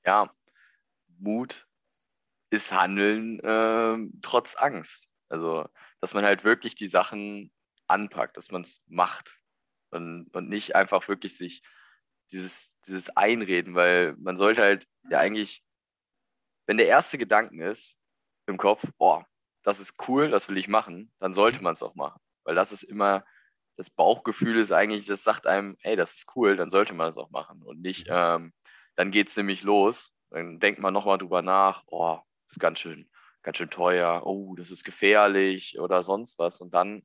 Ja, 0.04 0.30
Mut 1.18 1.66
ist 2.50 2.72
Handeln 2.72 3.38
äh, 3.40 3.96
trotz 4.22 4.56
Angst. 4.56 5.08
Also, 5.28 5.66
dass 6.00 6.14
man 6.14 6.24
halt 6.24 6.44
wirklich 6.44 6.74
die 6.74 6.88
Sachen 6.88 7.52
anpackt, 7.86 8.36
dass 8.36 8.50
man 8.50 8.62
es 8.62 8.82
macht 8.86 9.38
und, 9.90 10.28
und 10.34 10.48
nicht 10.48 10.74
einfach 10.74 11.06
wirklich 11.08 11.36
sich 11.36 11.62
dieses, 12.32 12.78
dieses 12.86 13.16
Einreden, 13.16 13.74
weil 13.74 14.14
man 14.18 14.36
sollte 14.36 14.62
halt 14.62 14.86
ja 15.10 15.18
eigentlich, 15.18 15.62
wenn 16.66 16.76
der 16.76 16.86
erste 16.86 17.18
Gedanke 17.18 17.64
ist 17.64 17.96
im 18.46 18.56
Kopf, 18.58 18.84
boah, 18.98 19.26
das 19.62 19.80
ist 19.80 19.94
cool, 20.08 20.30
das 20.30 20.48
will 20.48 20.58
ich 20.58 20.68
machen, 20.68 21.12
dann 21.18 21.32
sollte 21.32 21.62
man 21.62 21.74
es 21.74 21.82
auch 21.82 21.94
machen. 21.94 22.20
Weil 22.44 22.54
das 22.54 22.72
ist 22.72 22.84
immer, 22.84 23.24
das 23.76 23.90
Bauchgefühl 23.90 24.56
ist 24.58 24.72
eigentlich, 24.72 25.06
das 25.06 25.24
sagt 25.24 25.46
einem, 25.46 25.76
hey, 25.80 25.96
das 25.96 26.14
ist 26.16 26.36
cool, 26.36 26.56
dann 26.56 26.70
sollte 26.70 26.94
man 26.94 27.08
es 27.08 27.16
auch 27.16 27.30
machen. 27.30 27.62
Und 27.62 27.80
nicht, 27.80 28.06
ähm, 28.08 28.52
dann 28.94 29.10
geht 29.10 29.28
es 29.28 29.36
nämlich 29.36 29.62
los. 29.62 30.12
Dann 30.30 30.60
denkt 30.60 30.80
man 30.80 30.94
nochmal 30.94 31.18
drüber 31.18 31.42
nach, 31.42 31.82
oh, 31.86 32.18
ist 32.48 32.60
ganz 32.60 32.78
schön, 32.78 33.10
ganz 33.42 33.58
schön 33.58 33.70
teuer, 33.70 34.22
oh, 34.24 34.54
das 34.56 34.70
ist 34.70 34.84
gefährlich 34.84 35.78
oder 35.78 36.02
sonst 36.02 36.38
was. 36.38 36.60
Und 36.60 36.72
dann 36.72 37.04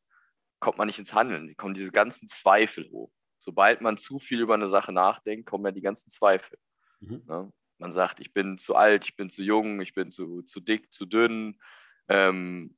kommt 0.59 0.77
man 0.77 0.87
nicht 0.87 0.99
ins 0.99 1.13
Handeln. 1.13 1.55
Kommen 1.57 1.73
diese 1.73 1.91
ganzen 1.91 2.27
Zweifel 2.27 2.89
hoch. 2.91 3.11
Sobald 3.41 3.81
man 3.81 3.97
zu 3.97 4.19
viel 4.19 4.39
über 4.39 4.53
eine 4.53 4.67
Sache 4.67 4.93
nachdenkt, 4.93 5.49
kommen 5.49 5.65
ja 5.65 5.71
die 5.71 5.81
ganzen 5.81 6.09
Zweifel. 6.09 6.57
Mhm. 7.01 7.23
Ne? 7.27 7.51
man 7.81 7.91
sagt, 7.91 8.19
ich 8.19 8.31
bin 8.31 8.57
zu 8.57 8.75
alt, 8.75 9.05
ich 9.05 9.15
bin 9.15 9.29
zu 9.29 9.43
jung, 9.43 9.81
ich 9.81 9.93
bin 9.93 10.11
zu, 10.11 10.43
zu 10.43 10.61
dick, 10.61 10.93
zu 10.93 11.05
dünn. 11.05 11.59
Ähm, 12.07 12.77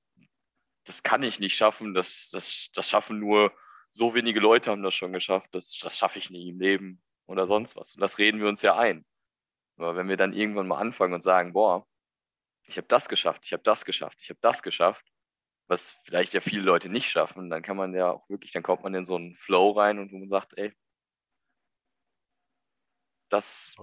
das 0.86 1.04
kann 1.04 1.24
ich 1.24 1.40
nicht 1.40 1.56
schaffen, 1.56 1.94
das, 1.94 2.30
das, 2.32 2.70
das 2.74 2.90
schaffen 2.90 3.20
nur 3.20 3.54
so 3.92 4.16
wenige 4.16 4.40
Leute 4.40 4.72
haben 4.72 4.82
das 4.82 4.96
schon 4.96 5.14
geschafft, 5.14 5.50
das, 5.54 5.78
das 5.78 5.98
schaffe 5.98 6.18
ich 6.18 6.32
nie 6.32 6.50
im 6.50 6.60
Leben 6.60 7.04
oder 7.28 7.46
sonst 7.46 7.76
was. 7.76 7.94
Und 7.94 8.02
das 8.02 8.18
reden 8.18 8.40
wir 8.40 8.48
uns 8.48 8.64
ja 8.64 8.76
ein. 8.76 9.06
Aber 9.78 9.96
wenn 9.96 10.10
wir 10.10 10.18
dann 10.18 10.34
irgendwann 10.34 10.68
mal 10.68 10.80
anfangen 10.80 11.14
und 11.14 11.22
sagen, 11.22 11.54
boah, 11.54 11.86
ich 12.66 12.78
habe 12.78 12.88
das 12.88 13.08
geschafft, 13.08 13.42
ich 13.46 13.54
habe 13.54 13.64
das 13.64 13.86
geschafft, 13.86 14.20
ich 14.22 14.30
habe 14.30 14.40
das 14.42 14.64
geschafft, 14.64 15.06
was 15.74 16.00
vielleicht 16.04 16.34
ja 16.34 16.42
viele 16.42 16.62
Leute 16.62 16.88
nicht 16.88 17.10
schaffen, 17.10 17.50
dann 17.50 17.64
kann 17.64 17.76
man 17.76 17.94
ja 17.96 18.12
auch 18.12 18.30
wirklich, 18.30 18.52
dann 18.52 18.62
kommt 18.62 18.84
man 18.84 18.94
in 18.94 19.06
so 19.06 19.16
einen 19.16 19.36
Flow 19.36 19.72
rein 19.72 19.98
und 19.98 20.12
wo 20.12 20.18
man 20.18 20.30
sagt, 20.30 20.56
ey, 20.56 20.72
das, 23.30 23.76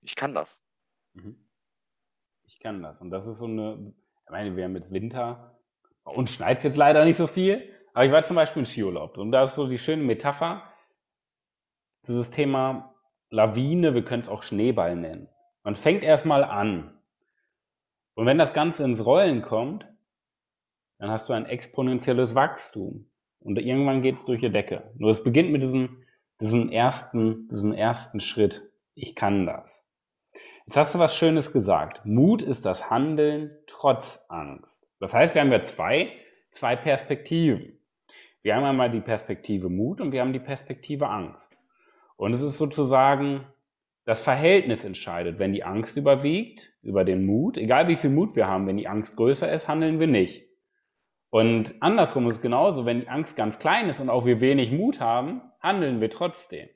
ich 0.00 0.16
kann 0.16 0.34
das. 0.34 0.60
Mhm. 1.12 1.48
Ich 2.42 2.58
kann 2.58 2.82
das. 2.82 3.00
Und 3.00 3.10
das 3.10 3.28
ist 3.28 3.38
so 3.38 3.44
eine, 3.44 3.94
ich 4.24 4.30
meine, 4.30 4.56
wir 4.56 4.64
haben 4.64 4.74
jetzt 4.74 4.92
Winter, 4.92 5.56
bei 6.04 6.10
uns 6.10 6.32
schneit 6.32 6.58
es 6.58 6.64
jetzt 6.64 6.76
leider 6.76 7.04
nicht 7.04 7.16
so 7.16 7.28
viel, 7.28 7.72
aber 7.94 8.04
ich 8.04 8.12
war 8.12 8.24
zum 8.24 8.36
Beispiel 8.36 8.60
in 8.60 8.66
Skiurlaub 8.66 9.16
und 9.16 9.30
da 9.30 9.44
ist 9.44 9.54
so 9.54 9.68
die 9.68 9.78
schöne 9.78 10.02
Metapher, 10.02 10.64
dieses 12.08 12.32
Thema 12.32 12.96
Lawine, 13.28 13.94
wir 13.94 14.04
können 14.04 14.22
es 14.22 14.28
auch 14.28 14.42
Schneeball 14.42 14.96
nennen. 14.96 15.28
Man 15.62 15.76
fängt 15.76 16.02
erstmal 16.02 16.42
an. 16.42 17.00
Und 18.14 18.26
wenn 18.26 18.38
das 18.38 18.52
Ganze 18.52 18.82
ins 18.82 19.04
Rollen 19.04 19.42
kommt, 19.42 19.86
dann 21.00 21.10
hast 21.10 21.30
du 21.30 21.32
ein 21.32 21.46
exponentielles 21.46 22.34
Wachstum. 22.34 23.06
Und 23.40 23.58
irgendwann 23.58 24.02
geht 24.02 24.18
es 24.18 24.26
durch 24.26 24.40
die 24.40 24.50
Decke. 24.50 24.92
Nur 24.98 25.10
es 25.10 25.24
beginnt 25.24 25.50
mit 25.50 25.62
diesem, 25.62 26.04
diesem, 26.40 26.70
ersten, 26.70 27.48
diesem 27.48 27.72
ersten 27.72 28.20
Schritt. 28.20 28.70
Ich 28.94 29.14
kann 29.14 29.46
das. 29.46 29.88
Jetzt 30.66 30.76
hast 30.76 30.94
du 30.94 30.98
was 30.98 31.16
Schönes 31.16 31.52
gesagt. 31.52 32.04
Mut 32.04 32.42
ist 32.42 32.66
das 32.66 32.90
Handeln 32.90 33.50
trotz 33.66 34.22
Angst. 34.28 34.86
Das 35.00 35.14
heißt, 35.14 35.34
wir 35.34 35.40
haben 35.40 35.50
ja 35.50 35.62
zwei, 35.62 36.12
zwei 36.50 36.76
Perspektiven. 36.76 37.78
Wir 38.42 38.54
haben 38.54 38.64
einmal 38.64 38.90
die 38.90 39.00
Perspektive 39.00 39.70
Mut 39.70 40.02
und 40.02 40.12
wir 40.12 40.20
haben 40.20 40.34
die 40.34 40.38
Perspektive 40.38 41.08
Angst. 41.08 41.56
Und 42.16 42.34
es 42.34 42.42
ist 42.42 42.58
sozusagen 42.58 43.46
das 44.04 44.20
Verhältnis 44.20 44.84
entscheidet. 44.84 45.38
Wenn 45.38 45.54
die 45.54 45.64
Angst 45.64 45.96
überwiegt 45.96 46.74
über 46.82 47.04
den 47.04 47.24
Mut, 47.24 47.56
egal 47.56 47.88
wie 47.88 47.96
viel 47.96 48.10
Mut 48.10 48.36
wir 48.36 48.46
haben, 48.46 48.66
wenn 48.66 48.76
die 48.76 48.88
Angst 48.88 49.16
größer 49.16 49.50
ist, 49.50 49.66
handeln 49.66 49.98
wir 49.98 50.06
nicht. 50.06 50.49
Und 51.30 51.80
andersrum 51.80 52.28
ist 52.28 52.36
es 52.36 52.42
genauso, 52.42 52.84
wenn 52.84 53.00
die 53.00 53.08
Angst 53.08 53.36
ganz 53.36 53.60
klein 53.60 53.88
ist 53.88 54.00
und 54.00 54.10
auch 54.10 54.26
wir 54.26 54.40
wenig 54.40 54.72
Mut 54.72 55.00
haben, 55.00 55.42
handeln 55.60 56.00
wir 56.00 56.10
trotzdem. 56.10 56.68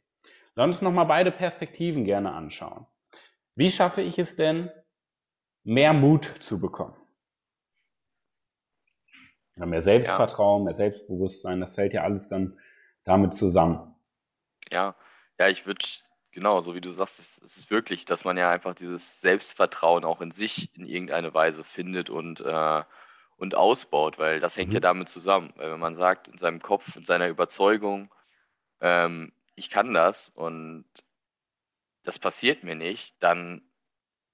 Lass 0.55 0.69
uns 0.69 0.83
nochmal 0.83 1.07
beide 1.07 1.33
Perspektiven 1.33 2.05
gerne 2.05 2.33
anschauen. 2.33 2.87
Wie 3.57 3.71
schaffe 3.71 4.01
ich 4.01 4.19
es 4.19 4.37
denn, 4.37 4.71
mehr 5.65 5.93
Mut 5.93 6.25
zu 6.25 6.61
bekommen? 6.61 6.97
Ja, 9.57 9.67
mehr 9.67 9.83
Selbstvertrauen, 9.83 10.63
ja. 10.63 10.65
mehr 10.67 10.75
Selbstbewusstsein, 10.75 11.61
das 11.61 11.75
fällt 11.75 11.93
ja 11.93 12.03
alles 12.03 12.29
dann 12.29 12.59
damit 13.05 13.35
zusammen. 13.35 13.95
Ja, 14.73 14.95
ja, 15.39 15.49
ich 15.49 15.67
würde, 15.67 15.85
genau, 16.33 16.61
so 16.61 16.75
wie 16.75 16.81
du 16.81 16.91
sagst, 16.91 17.19
es, 17.21 17.41
es, 17.45 17.57
ist 17.57 17.71
wirklich, 17.71 18.05
dass 18.05 18.25
man 18.25 18.37
ja 18.37 18.51
einfach 18.51 18.75
dieses 18.75 19.21
Selbstvertrauen 19.21 20.05
auch 20.05 20.21
in 20.21 20.31
sich 20.31 20.77
in 20.77 20.87
irgendeine 20.87 21.35
Weise 21.35 21.65
findet 21.65 22.11
und, 22.11 22.41
äh, 22.41 22.83
und 23.45 23.55
ausbaut, 23.55 24.19
weil 24.19 24.41
das 24.41 24.57
hängt 24.57 24.71
mhm. 24.71 24.75
ja 24.75 24.81
damit 24.81 25.09
zusammen. 25.09 25.53
Weil 25.57 25.73
wenn 25.73 25.81
man 25.81 25.97
sagt, 25.97 26.29
in 26.29 26.39
seinem 26.39 26.61
Kopf, 26.61 26.97
in 26.97 27.05
seiner 27.05 27.29
Überzeugung, 27.29 28.13
ähm, 28.81 29.33
ich 29.55 29.71
kann 29.71 29.95
das 29.95 30.31
und 30.31 30.87
das 32.03 32.19
passiert 32.19 32.65
mir 32.65 32.75
nicht, 32.75 33.15
dann, 33.21 33.63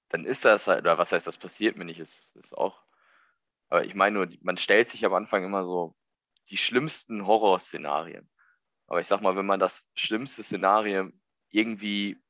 dann 0.09 0.25
ist 0.25 0.45
das 0.45 0.67
halt, 0.67 0.81
oder 0.81 0.97
was 0.97 1.11
heißt, 1.11 1.27
das 1.27 1.37
passiert 1.37 1.77
mir 1.77 1.85
nicht, 1.85 1.99
ist, 1.99 2.35
ist 2.35 2.57
auch 2.57 2.83
aber 3.71 3.85
ich 3.85 3.95
meine 3.95 4.17
nur, 4.17 4.27
man 4.41 4.57
stellt 4.57 4.89
sich 4.89 5.05
am 5.05 5.13
Anfang 5.13 5.45
immer 5.45 5.63
so 5.63 5.95
die 6.49 6.57
schlimmsten 6.57 7.25
Horrorszenarien. 7.25 8.29
Aber 8.87 8.99
ich 8.99 9.07
sag 9.07 9.21
mal, 9.21 9.37
wenn 9.37 9.45
man 9.45 9.61
das 9.61 9.87
schlimmste 9.95 10.43
Szenario 10.43 11.09
irgendwie 11.51 12.21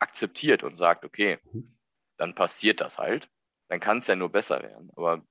akzeptiert 0.00 0.64
und 0.64 0.74
sagt, 0.74 1.04
okay, 1.04 1.38
mhm. 1.52 1.78
dann 2.16 2.34
passiert 2.34 2.80
das 2.80 2.98
halt, 2.98 3.30
dann 3.68 3.78
kann 3.78 3.98
es 3.98 4.08
ja 4.08 4.16
nur 4.16 4.30
besser 4.30 4.60
werden. 4.60 4.90
Aber 4.96 5.24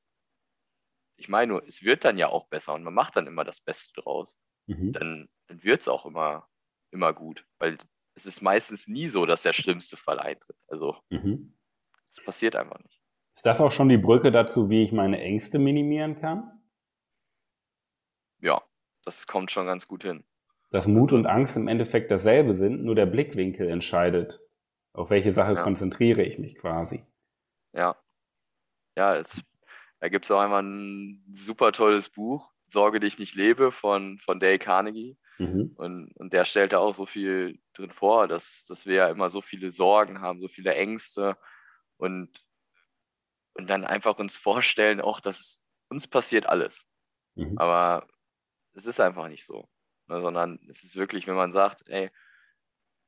ich 1.17 1.29
meine 1.29 1.53
nur, 1.53 1.67
es 1.67 1.83
wird 1.83 2.05
dann 2.05 2.17
ja 2.17 2.27
auch 2.27 2.47
besser 2.47 2.73
und 2.73 2.83
man 2.83 2.93
macht 2.93 3.15
dann 3.15 3.27
immer 3.27 3.43
das 3.43 3.59
Beste 3.61 4.01
draus. 4.01 4.37
Mhm. 4.67 4.93
Dann, 4.93 5.29
dann 5.47 5.63
wird 5.63 5.81
es 5.81 5.87
auch 5.87 6.05
immer, 6.05 6.47
immer 6.91 7.13
gut. 7.13 7.45
Weil 7.59 7.77
es 8.15 8.25
ist 8.25 8.41
meistens 8.41 8.87
nie 8.87 9.07
so, 9.07 9.25
dass 9.25 9.43
der 9.43 9.53
schlimmste 9.53 9.97
Fall 9.97 10.19
eintritt. 10.19 10.57
Also 10.67 10.97
mhm. 11.09 11.53
es 12.11 12.19
mhm. 12.19 12.25
passiert 12.25 12.55
einfach 12.55 12.79
nicht. 12.79 13.01
Ist 13.35 13.45
das 13.45 13.61
auch 13.61 13.71
schon 13.71 13.89
die 13.89 13.97
Brücke 13.97 14.31
dazu, 14.31 14.69
wie 14.69 14.83
ich 14.83 14.91
meine 14.91 15.19
Ängste 15.19 15.59
minimieren 15.59 16.15
kann? 16.15 16.51
Ja, 18.39 18.61
das 19.03 19.27
kommt 19.27 19.51
schon 19.51 19.65
ganz 19.65 19.87
gut 19.87 20.03
hin. 20.03 20.23
Dass 20.69 20.87
Mut 20.87 21.13
und 21.13 21.25
Angst 21.25 21.57
im 21.57 21.67
Endeffekt 21.67 22.11
dasselbe 22.11 22.55
sind, 22.55 22.83
nur 22.83 22.95
der 22.95 23.05
Blickwinkel 23.05 23.69
entscheidet, 23.69 24.41
auf 24.93 25.09
welche 25.09 25.33
Sache 25.33 25.53
ja. 25.53 25.63
konzentriere 25.63 26.23
ich 26.23 26.39
mich 26.39 26.55
quasi. 26.55 27.05
Ja. 27.73 27.97
Ja, 28.97 29.15
es, 29.15 29.43
da 29.99 30.09
gibt 30.09 30.25
es 30.25 30.31
auch 30.31 30.39
einmal 30.39 30.63
ein 30.63 31.23
super 31.33 31.71
tolles 31.71 32.09
Buch, 32.09 32.51
Sorge 32.67 32.99
dich 32.99 33.19
nicht 33.19 33.35
lebe, 33.35 33.71
von, 33.71 34.17
von 34.19 34.39
Dale 34.39 34.59
Carnegie. 34.59 35.17
Mhm. 35.37 35.73
Und, 35.75 36.11
und 36.15 36.33
der 36.33 36.45
stellt 36.45 36.73
da 36.73 36.79
auch 36.79 36.95
so 36.95 37.05
viel 37.05 37.59
drin 37.73 37.91
vor, 37.91 38.27
dass, 38.27 38.65
dass 38.65 38.85
wir 38.85 38.95
ja 38.95 39.07
immer 39.09 39.29
so 39.29 39.41
viele 39.41 39.71
Sorgen 39.71 40.21
haben, 40.21 40.41
so 40.41 40.47
viele 40.47 40.73
Ängste. 40.73 41.37
Und 41.97 42.45
und 43.55 43.69
dann 43.69 43.85
einfach 43.85 44.19
uns 44.19 44.37
vorstellen, 44.37 45.01
auch 45.01 45.19
dass 45.19 45.63
uns 45.89 46.07
passiert 46.07 46.45
alles. 46.45 46.85
Mhm. 47.35 47.57
Aber 47.57 48.07
es 48.73 48.85
ist 48.85 48.99
einfach 48.99 49.27
nicht 49.27 49.45
so. 49.45 49.69
Ne, 50.07 50.21
sondern 50.21 50.59
es 50.69 50.83
ist 50.83 50.95
wirklich, 50.95 51.25
wenn 51.25 51.35
man 51.35 51.51
sagt, 51.51 51.87
ey, 51.87 52.11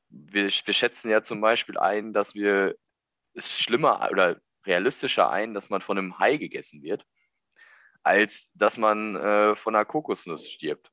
wir, 0.09 0.45
wir 0.45 0.73
schätzen 0.73 1.09
ja 1.11 1.21
zum 1.21 1.41
Beispiel 1.41 1.77
ein, 1.77 2.13
dass 2.13 2.33
wir 2.33 2.75
es 3.33 3.59
schlimmer 3.59 4.07
oder 4.09 4.41
realistischer 4.67 5.29
ein, 5.29 5.53
dass 5.53 5.69
man 5.69 5.81
von 5.81 5.97
einem 5.97 6.19
Hai 6.19 6.37
gegessen 6.37 6.83
wird, 6.83 7.05
als 8.03 8.51
dass 8.53 8.77
man 8.77 9.15
äh, 9.15 9.55
von 9.55 9.75
einer 9.75 9.85
Kokosnuss 9.85 10.49
stirbt. 10.49 10.91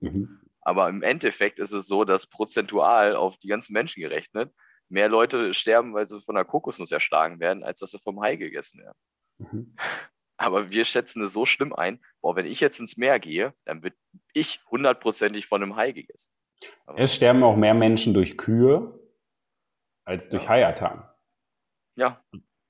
Mhm. 0.00 0.40
Aber 0.60 0.88
im 0.88 1.02
Endeffekt 1.02 1.58
ist 1.58 1.72
es 1.72 1.86
so, 1.86 2.04
dass 2.04 2.26
prozentual 2.26 3.14
auf 3.14 3.38
die 3.38 3.48
ganzen 3.48 3.72
Menschen 3.72 4.00
gerechnet 4.00 4.52
mehr 4.88 5.08
Leute 5.08 5.54
sterben, 5.54 5.94
weil 5.94 6.06
sie 6.06 6.20
von 6.20 6.36
einer 6.36 6.44
Kokosnuss 6.44 6.92
erschlagen 6.92 7.40
werden, 7.40 7.64
als 7.64 7.80
dass 7.80 7.90
sie 7.90 7.98
vom 7.98 8.20
Hai 8.20 8.36
gegessen 8.36 8.80
werden. 8.80 8.98
Mhm. 9.38 9.76
Aber 10.38 10.70
wir 10.70 10.84
schätzen 10.84 11.22
es 11.22 11.32
so 11.32 11.46
schlimm 11.46 11.72
ein, 11.72 12.04
boah, 12.20 12.36
wenn 12.36 12.44
ich 12.44 12.60
jetzt 12.60 12.78
ins 12.78 12.98
Meer 12.98 13.18
gehe, 13.18 13.54
dann 13.64 13.82
wird 13.82 13.94
ich 14.34 14.60
hundertprozentig 14.70 15.46
von 15.46 15.62
einem 15.62 15.76
Hai 15.76 15.92
gegessen. 15.92 16.30
Aber 16.84 16.98
es 16.98 17.14
sterben 17.14 17.42
auch 17.42 17.56
mehr 17.56 17.72
Menschen 17.72 18.12
durch 18.12 18.36
Kühe 18.36 19.00
als 20.04 20.28
durch 20.28 20.44
ja. 20.44 20.50
Haiattacken. 20.50 21.04
Ja. 21.96 22.22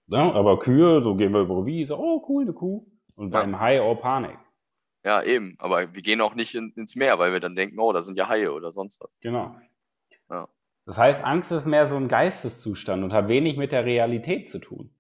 Ja. 0.09 0.33
Aber 0.33 0.59
Kühe, 0.59 1.03
so 1.03 1.15
gehen 1.15 1.33
wir 1.33 1.41
über 1.41 1.63
die 1.63 1.67
Wiese, 1.67 1.99
oh 1.99 2.25
cool, 2.29 2.43
eine 2.43 2.53
Kuh. 2.53 2.87
Und 3.17 3.33
ja. 3.33 3.41
beim 3.41 3.59
Hai, 3.61 3.81
oh 3.81 3.95
Panik. 3.95 4.39
Ja, 5.05 5.23
eben. 5.23 5.55
Aber 5.59 5.95
wir 5.95 6.03
gehen 6.03 6.21
auch 6.21 6.35
nicht 6.35 6.55
in, 6.55 6.73
ins 6.75 6.97
Meer, 6.97 7.19
weil 7.19 7.33
wir 7.33 7.41
dann 7.41 7.55
denken, 7.55 7.79
oh, 7.79 7.93
da 7.93 8.03
sind 8.03 8.19
ja 8.19 8.29
Haie 8.29 8.53
oder 8.53 8.73
sonst 8.73 9.01
was. 9.01 9.11
Genau. 9.21 9.55
Ja. 10.29 10.49
Das 10.85 10.99
heißt, 10.99 11.25
Angst 11.25 11.53
ist 11.53 11.67
mehr 11.67 11.87
so 11.87 11.97
ein 11.97 12.09
Geisteszustand 12.09 13.05
und 13.05 13.13
hat 13.13 13.29
wenig 13.29 13.57
mit 13.57 13.73
der 13.73 13.85
Realität 13.85 14.49
zu 14.49 14.59
tun. 14.59 14.91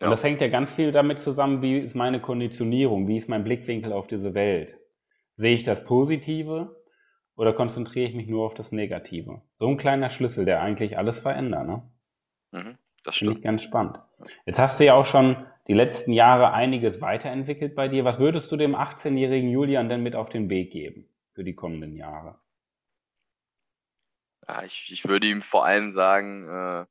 Und 0.00 0.06
ja. 0.06 0.10
das 0.10 0.22
hängt 0.24 0.40
ja 0.40 0.48
ganz 0.48 0.72
viel 0.72 0.92
damit 0.92 1.18
zusammen, 1.18 1.62
wie 1.62 1.78
ist 1.78 1.94
meine 1.94 2.20
Konditionierung, 2.20 3.08
wie 3.08 3.16
ist 3.16 3.28
mein 3.28 3.44
Blickwinkel 3.44 3.92
auf 3.92 4.06
diese 4.06 4.34
Welt. 4.34 4.76
Sehe 5.34 5.54
ich 5.54 5.64
das 5.64 5.84
Positive 5.84 6.76
oder 7.36 7.52
konzentriere 7.52 8.08
ich 8.08 8.14
mich 8.14 8.28
nur 8.28 8.44
auf 8.44 8.54
das 8.54 8.72
Negative? 8.72 9.42
So 9.54 9.68
ein 9.68 9.76
kleiner 9.76 10.10
Schlüssel, 10.10 10.44
der 10.44 10.62
eigentlich 10.62 10.98
alles 10.98 11.20
verändert. 11.20 11.66
Ne? 11.66 11.90
Mhm, 12.52 12.78
das 13.08 13.16
stimmt. 13.16 13.30
Finde 13.30 13.38
ich 13.38 13.44
ganz 13.44 13.62
spannend. 13.62 13.98
Jetzt 14.44 14.58
hast 14.58 14.78
du 14.78 14.84
ja 14.84 14.92
auch 14.92 15.06
schon 15.06 15.46
die 15.66 15.72
letzten 15.72 16.12
Jahre 16.12 16.52
einiges 16.52 17.00
weiterentwickelt 17.00 17.74
bei 17.74 17.88
dir. 17.88 18.04
Was 18.04 18.18
würdest 18.18 18.52
du 18.52 18.56
dem 18.58 18.76
18-jährigen 18.76 19.50
Julian 19.50 19.88
denn 19.88 20.02
mit 20.02 20.14
auf 20.14 20.28
den 20.28 20.50
Weg 20.50 20.70
geben 20.72 21.08
für 21.32 21.42
die 21.42 21.54
kommenden 21.54 21.96
Jahre? 21.96 22.38
Ja, 24.46 24.62
ich, 24.62 24.90
ich 24.92 25.06
würde 25.06 25.26
ihm 25.26 25.40
vor 25.40 25.64
allem 25.64 25.90
sagen, 25.90 26.48
äh, 26.48 26.86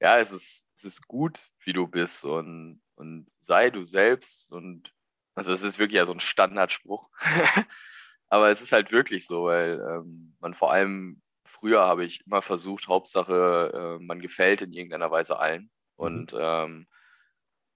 ja, 0.00 0.18
es 0.18 0.32
ist, 0.32 0.66
es 0.74 0.84
ist 0.84 1.06
gut, 1.06 1.50
wie 1.62 1.74
du 1.74 1.86
bist 1.86 2.24
und, 2.24 2.80
und 2.94 3.26
sei 3.36 3.68
du 3.68 3.82
selbst. 3.82 4.50
Und 4.50 4.94
also 5.34 5.52
es 5.52 5.62
ist 5.62 5.78
wirklich 5.78 5.96
ja 5.96 6.06
so 6.06 6.12
ein 6.12 6.20
Standardspruch. 6.20 7.10
Aber 8.30 8.48
es 8.48 8.62
ist 8.62 8.72
halt 8.72 8.92
wirklich 8.92 9.26
so, 9.26 9.44
weil 9.44 9.78
ähm, 9.78 10.36
man 10.40 10.54
vor 10.54 10.72
allem 10.72 11.20
früher 11.60 11.80
habe 11.80 12.04
ich 12.04 12.26
immer 12.26 12.42
versucht, 12.42 12.88
Hauptsache, 12.88 13.98
äh, 14.00 14.02
man 14.02 14.20
gefällt 14.20 14.62
in 14.62 14.72
irgendeiner 14.72 15.10
Weise 15.10 15.38
allen. 15.38 15.62
Mhm. 15.62 15.68
Und 15.96 16.36
ähm, 16.38 16.86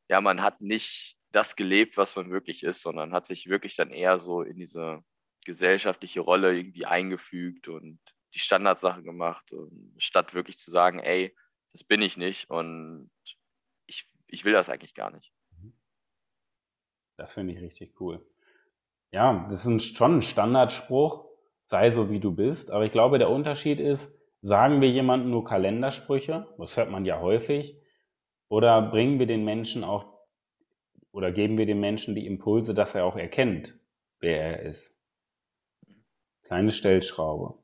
ja, 0.09 0.21
man 0.21 0.43
hat 0.43 0.61
nicht 0.61 1.19
das 1.31 1.57
gelebt, 1.57 1.97
was 1.97 2.17
man 2.17 2.31
wirklich 2.31 2.63
ist, 2.63 2.83
sondern 2.83 3.13
hat 3.13 3.27
sich 3.27 3.49
wirklich 3.49 3.77
dann 3.77 3.91
eher 3.91 4.19
so 4.19 4.43
in 4.43 4.57
diese 4.57 5.03
gesellschaftliche 5.45 6.21
Rolle 6.21 6.57
irgendwie 6.57 6.87
eingefügt 6.87 7.69
und 7.69 7.99
die 8.35 8.39
Standardsache 8.39 9.03
gemacht, 9.03 9.53
statt 9.99 10.35
wirklich 10.35 10.59
zu 10.59 10.71
sagen, 10.71 10.99
ey, 11.01 11.37
das 11.73 11.85
bin 11.85 12.03
ich 12.03 12.17
nicht 12.17 12.51
und 12.51 13.11
ich, 13.87 14.07
ich 14.27 14.45
will 14.45 14.53
das 14.53 14.69
eigentlich 14.69 14.95
gar 14.95 15.11
nicht. 15.11 15.33
Das 17.17 17.35
finde 17.35 17.53
ich 17.53 17.61
richtig 17.61 18.01
cool. 18.01 18.25
Ja, 19.13 19.47
das 19.49 19.67
ist 19.67 19.97
schon 19.97 20.19
ein 20.19 20.23
Standardspruch, 20.23 21.29
sei 21.67 21.91
so 21.91 22.11
wie 22.11 22.21
du 22.21 22.33
bist, 22.33 22.71
aber 22.71 22.85
ich 22.85 22.93
glaube, 22.93 23.19
der 23.19 23.31
Unterschied 23.31 23.81
ist, 23.81 24.19
sagen 24.43 24.81
wir 24.81 24.91
jemandem 24.91 25.31
nur 25.31 25.45
Kalendersprüche, 25.45 26.47
das 26.59 26.77
hört 26.77 26.91
man 26.91 27.05
ja 27.05 27.21
häufig, 27.21 27.79
oder 28.49 28.83
bringen 28.83 29.19
wir 29.19 29.27
den 29.27 29.45
Menschen 29.45 29.85
auch 29.85 30.15
oder 31.15 31.31
geben 31.31 31.59
wir 31.59 31.67
dem 31.67 31.81
Menschen 31.81 32.15
die 32.15 32.27
Impulse, 32.27 32.75
dass 32.75 32.95
er 32.95 33.05
auch 33.05 33.17
erkennt, 33.17 33.75
wer 34.19 34.41
er 34.41 34.63
ist. 34.63 34.99
Kleine 36.43 36.73
Stellschraube. 36.73 37.55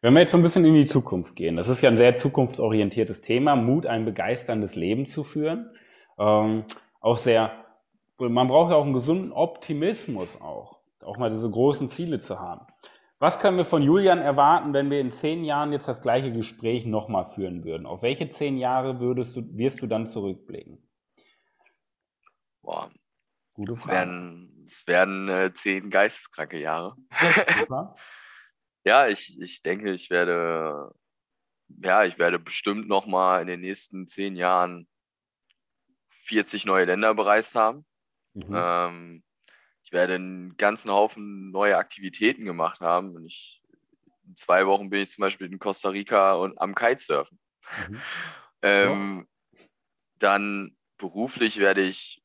Wenn 0.00 0.14
wir 0.14 0.20
jetzt 0.20 0.30
so 0.30 0.36
ein 0.36 0.42
bisschen 0.42 0.64
in 0.64 0.74
die 0.74 0.86
Zukunft 0.86 1.34
gehen, 1.34 1.56
das 1.56 1.68
ist 1.68 1.80
ja 1.80 1.90
ein 1.90 1.96
sehr 1.96 2.14
zukunftsorientiertes 2.14 3.20
Thema, 3.20 3.56
Mut, 3.56 3.86
ein 3.86 4.04
begeisterndes 4.04 4.76
Leben 4.76 5.06
zu 5.06 5.24
führen. 5.24 5.70
Ähm, 6.18 6.64
auch 7.00 7.16
sehr, 7.16 7.52
man 8.18 8.46
braucht 8.46 8.70
ja 8.70 8.76
auch 8.76 8.84
einen 8.84 8.92
gesunden 8.92 9.32
Optimismus 9.32 10.40
auch, 10.40 10.78
auch 11.02 11.16
mal 11.16 11.30
diese 11.30 11.50
großen 11.50 11.88
Ziele 11.88 12.20
zu 12.20 12.38
haben. 12.38 12.66
Was 13.22 13.38
können 13.38 13.56
wir 13.56 13.64
von 13.64 13.82
Julian 13.82 14.18
erwarten, 14.18 14.74
wenn 14.74 14.90
wir 14.90 14.98
in 14.98 15.12
zehn 15.12 15.44
Jahren 15.44 15.70
jetzt 15.70 15.86
das 15.86 16.02
gleiche 16.02 16.32
Gespräch 16.32 16.86
nochmal 16.86 17.24
führen 17.24 17.62
würden? 17.62 17.86
Auf 17.86 18.02
welche 18.02 18.28
zehn 18.28 18.58
Jahre 18.58 18.98
würdest 18.98 19.36
du, 19.36 19.56
wirst 19.56 19.80
du 19.80 19.86
dann 19.86 20.08
zurückblicken? 20.08 20.90
Boah, 22.62 22.90
Gute 23.54 23.76
Frage. 23.76 23.92
Es 23.92 24.00
werden, 24.00 24.64
es 24.66 24.86
werden 24.88 25.28
äh, 25.28 25.54
zehn 25.54 25.88
geisteskranke 25.88 26.58
Jahre. 26.58 26.96
Ja, 28.84 29.06
ich, 29.06 29.40
ich 29.40 29.62
denke, 29.62 29.92
ich 29.92 30.10
werde, 30.10 30.92
ja, 31.68 32.02
ich 32.02 32.18
werde 32.18 32.40
bestimmt 32.40 32.88
nochmal 32.88 33.42
in 33.42 33.46
den 33.46 33.60
nächsten 33.60 34.08
zehn 34.08 34.34
Jahren 34.34 34.88
40 36.24 36.64
neue 36.64 36.86
Länder 36.86 37.14
bereist 37.14 37.54
haben. 37.54 37.86
Mhm. 38.34 38.52
Ähm, 38.52 39.24
ich 39.92 39.94
werde 39.94 40.14
einen 40.14 40.56
ganzen 40.56 40.90
Haufen 40.90 41.50
neue 41.50 41.76
Aktivitäten 41.76 42.46
gemacht 42.46 42.80
haben. 42.80 43.14
Und 43.14 43.26
ich, 43.26 43.62
in 44.26 44.34
zwei 44.36 44.66
Wochen 44.66 44.88
bin 44.88 45.02
ich 45.02 45.10
zum 45.10 45.20
Beispiel 45.20 45.52
in 45.52 45.58
Costa 45.58 45.90
Rica 45.90 46.32
und 46.32 46.58
am 46.58 46.74
Kitesurfen. 46.74 47.38
Mhm. 47.90 48.00
ähm, 48.62 49.28
ja. 49.52 49.64
Dann 50.18 50.76
beruflich 50.96 51.58
werde 51.58 51.82
ich 51.82 52.22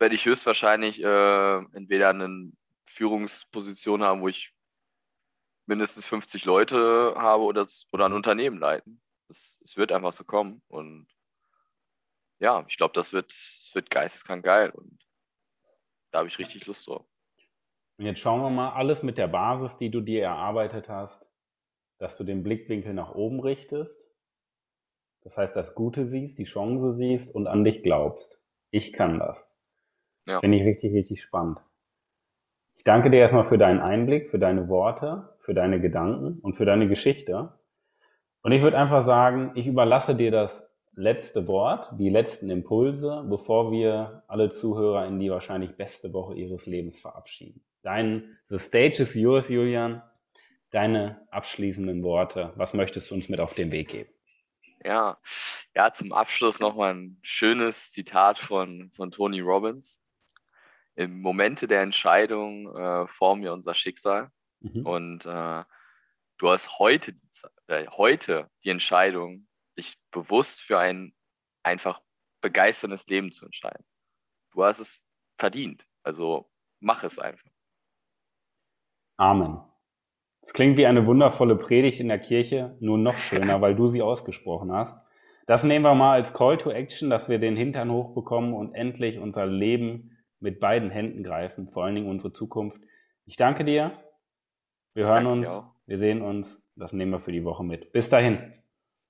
werde 0.00 0.16
ich 0.16 0.24
höchstwahrscheinlich 0.26 1.00
äh, 1.00 1.56
entweder 1.72 2.08
eine 2.08 2.50
Führungsposition 2.86 4.02
haben, 4.02 4.20
wo 4.20 4.26
ich 4.26 4.52
mindestens 5.66 6.04
50 6.06 6.44
Leute 6.44 7.14
habe 7.16 7.44
oder, 7.44 7.68
oder 7.92 8.06
ein 8.06 8.12
Unternehmen 8.12 8.58
leiten. 8.58 9.00
Es, 9.28 9.60
es 9.62 9.76
wird 9.76 9.92
einfach 9.92 10.12
so 10.12 10.24
kommen. 10.24 10.62
Und 10.66 11.06
ja, 12.40 12.64
ich 12.66 12.76
glaube, 12.76 12.94
das 12.94 13.12
wird, 13.12 13.30
das 13.30 13.70
wird 13.74 13.88
geisteskrank 13.88 14.44
geil. 14.44 14.70
Und 14.70 15.07
da 16.10 16.18
habe 16.18 16.28
ich 16.28 16.38
richtig 16.38 16.66
Lust 16.66 16.86
drauf. 16.86 17.04
Und 17.98 18.06
jetzt 18.06 18.20
schauen 18.20 18.40
wir 18.42 18.50
mal, 18.50 18.70
alles 18.70 19.02
mit 19.02 19.18
der 19.18 19.28
Basis, 19.28 19.76
die 19.76 19.90
du 19.90 20.00
dir 20.00 20.22
erarbeitet 20.22 20.88
hast, 20.88 21.28
dass 21.98 22.16
du 22.16 22.24
den 22.24 22.42
Blickwinkel 22.42 22.94
nach 22.94 23.14
oben 23.14 23.40
richtest. 23.40 24.04
Das 25.22 25.36
heißt, 25.36 25.56
das 25.56 25.74
Gute 25.74 26.06
siehst, 26.06 26.38
die 26.38 26.44
Chance 26.44 26.94
siehst 26.94 27.34
und 27.34 27.48
an 27.48 27.64
dich 27.64 27.82
glaubst. 27.82 28.40
Ich 28.70 28.92
kann 28.92 29.18
das. 29.18 29.50
Ja. 30.26 30.38
Finde 30.40 30.58
ich 30.58 30.64
richtig, 30.64 30.94
richtig 30.94 31.22
spannend. 31.22 31.58
Ich 32.76 32.84
danke 32.84 33.10
dir 33.10 33.18
erstmal 33.18 33.44
für 33.44 33.58
deinen 33.58 33.80
Einblick, 33.80 34.30
für 34.30 34.38
deine 34.38 34.68
Worte, 34.68 35.36
für 35.40 35.54
deine 35.54 35.80
Gedanken 35.80 36.38
und 36.40 36.54
für 36.54 36.64
deine 36.64 36.86
Geschichte. 36.86 37.58
Und 38.42 38.52
ich 38.52 38.62
würde 38.62 38.78
einfach 38.78 39.02
sagen, 39.02 39.50
ich 39.56 39.66
überlasse 39.66 40.14
dir 40.14 40.30
das 40.30 40.67
letzte 40.98 41.46
Wort, 41.46 41.92
die 41.98 42.10
letzten 42.10 42.50
Impulse, 42.50 43.24
bevor 43.28 43.70
wir 43.70 44.24
alle 44.26 44.50
Zuhörer 44.50 45.06
in 45.06 45.18
die 45.20 45.30
wahrscheinlich 45.30 45.76
beste 45.76 46.12
Woche 46.12 46.34
ihres 46.34 46.66
Lebens 46.66 46.98
verabschieden. 46.98 47.62
Dein 47.82 48.36
The 48.46 48.58
Stage 48.58 49.02
is 49.02 49.14
yours, 49.14 49.48
Julian. 49.48 50.02
Deine 50.70 51.26
abschließenden 51.30 52.02
Worte. 52.02 52.52
Was 52.56 52.74
möchtest 52.74 53.10
du 53.10 53.14
uns 53.14 53.28
mit 53.28 53.40
auf 53.40 53.54
den 53.54 53.70
Weg 53.70 53.88
geben? 53.88 54.10
Ja, 54.84 55.16
ja, 55.74 55.92
zum 55.92 56.12
Abschluss 56.12 56.60
nochmal 56.60 56.94
ein 56.94 57.18
schönes 57.22 57.92
Zitat 57.92 58.38
von, 58.38 58.90
von 58.94 59.10
Tony 59.10 59.40
Robbins 59.40 60.00
im 60.98 61.20
Momente 61.20 61.68
der 61.68 61.82
Entscheidung 61.82 62.76
äh, 62.76 63.06
formen 63.06 63.44
wir 63.44 63.52
unser 63.52 63.72
Schicksal. 63.74 64.32
Mhm. 64.60 64.84
Und 64.84 65.26
äh, 65.26 65.62
du 66.38 66.48
hast 66.48 66.80
heute, 66.80 67.14
äh, 67.68 67.86
heute 67.86 68.50
die 68.64 68.70
Entscheidung, 68.70 69.47
dich 69.78 69.96
bewusst 70.10 70.62
für 70.62 70.78
ein 70.78 71.14
einfach 71.62 72.02
begeisterndes 72.42 73.06
Leben 73.06 73.30
zu 73.30 73.46
entscheiden. 73.46 73.84
Du 74.52 74.64
hast 74.64 74.80
es 74.80 75.04
verdient. 75.38 75.86
Also 76.02 76.50
mach 76.80 77.04
es 77.04 77.18
einfach. 77.18 77.50
Amen. 79.16 79.60
Es 80.42 80.52
klingt 80.52 80.76
wie 80.76 80.86
eine 80.86 81.06
wundervolle 81.06 81.56
Predigt 81.56 82.00
in 82.00 82.08
der 82.08 82.20
Kirche, 82.20 82.76
nur 82.80 82.98
noch 82.98 83.16
schöner, 83.18 83.60
weil 83.60 83.74
du 83.74 83.88
sie 83.88 84.02
ausgesprochen 84.02 84.72
hast. 84.72 85.06
Das 85.46 85.64
nehmen 85.64 85.84
wir 85.84 85.94
mal 85.94 86.12
als 86.12 86.34
Call 86.34 86.58
to 86.58 86.70
Action, 86.70 87.10
dass 87.10 87.28
wir 87.28 87.38
den 87.38 87.56
Hintern 87.56 87.90
hochbekommen 87.90 88.52
und 88.52 88.74
endlich 88.74 89.18
unser 89.18 89.46
Leben 89.46 90.18
mit 90.40 90.60
beiden 90.60 90.90
Händen 90.90 91.24
greifen, 91.24 91.68
vor 91.68 91.84
allen 91.84 91.94
Dingen 91.94 92.08
unsere 92.08 92.32
Zukunft. 92.32 92.80
Ich 93.24 93.36
danke 93.36 93.64
dir. 93.64 93.92
Wir 94.94 95.04
ich 95.04 95.08
hören 95.08 95.26
uns, 95.26 95.62
wir 95.86 95.98
sehen 95.98 96.22
uns. 96.22 96.62
Das 96.76 96.92
nehmen 96.92 97.12
wir 97.12 97.20
für 97.20 97.32
die 97.32 97.44
Woche 97.44 97.64
mit. 97.64 97.92
Bis 97.92 98.08
dahin. 98.08 98.57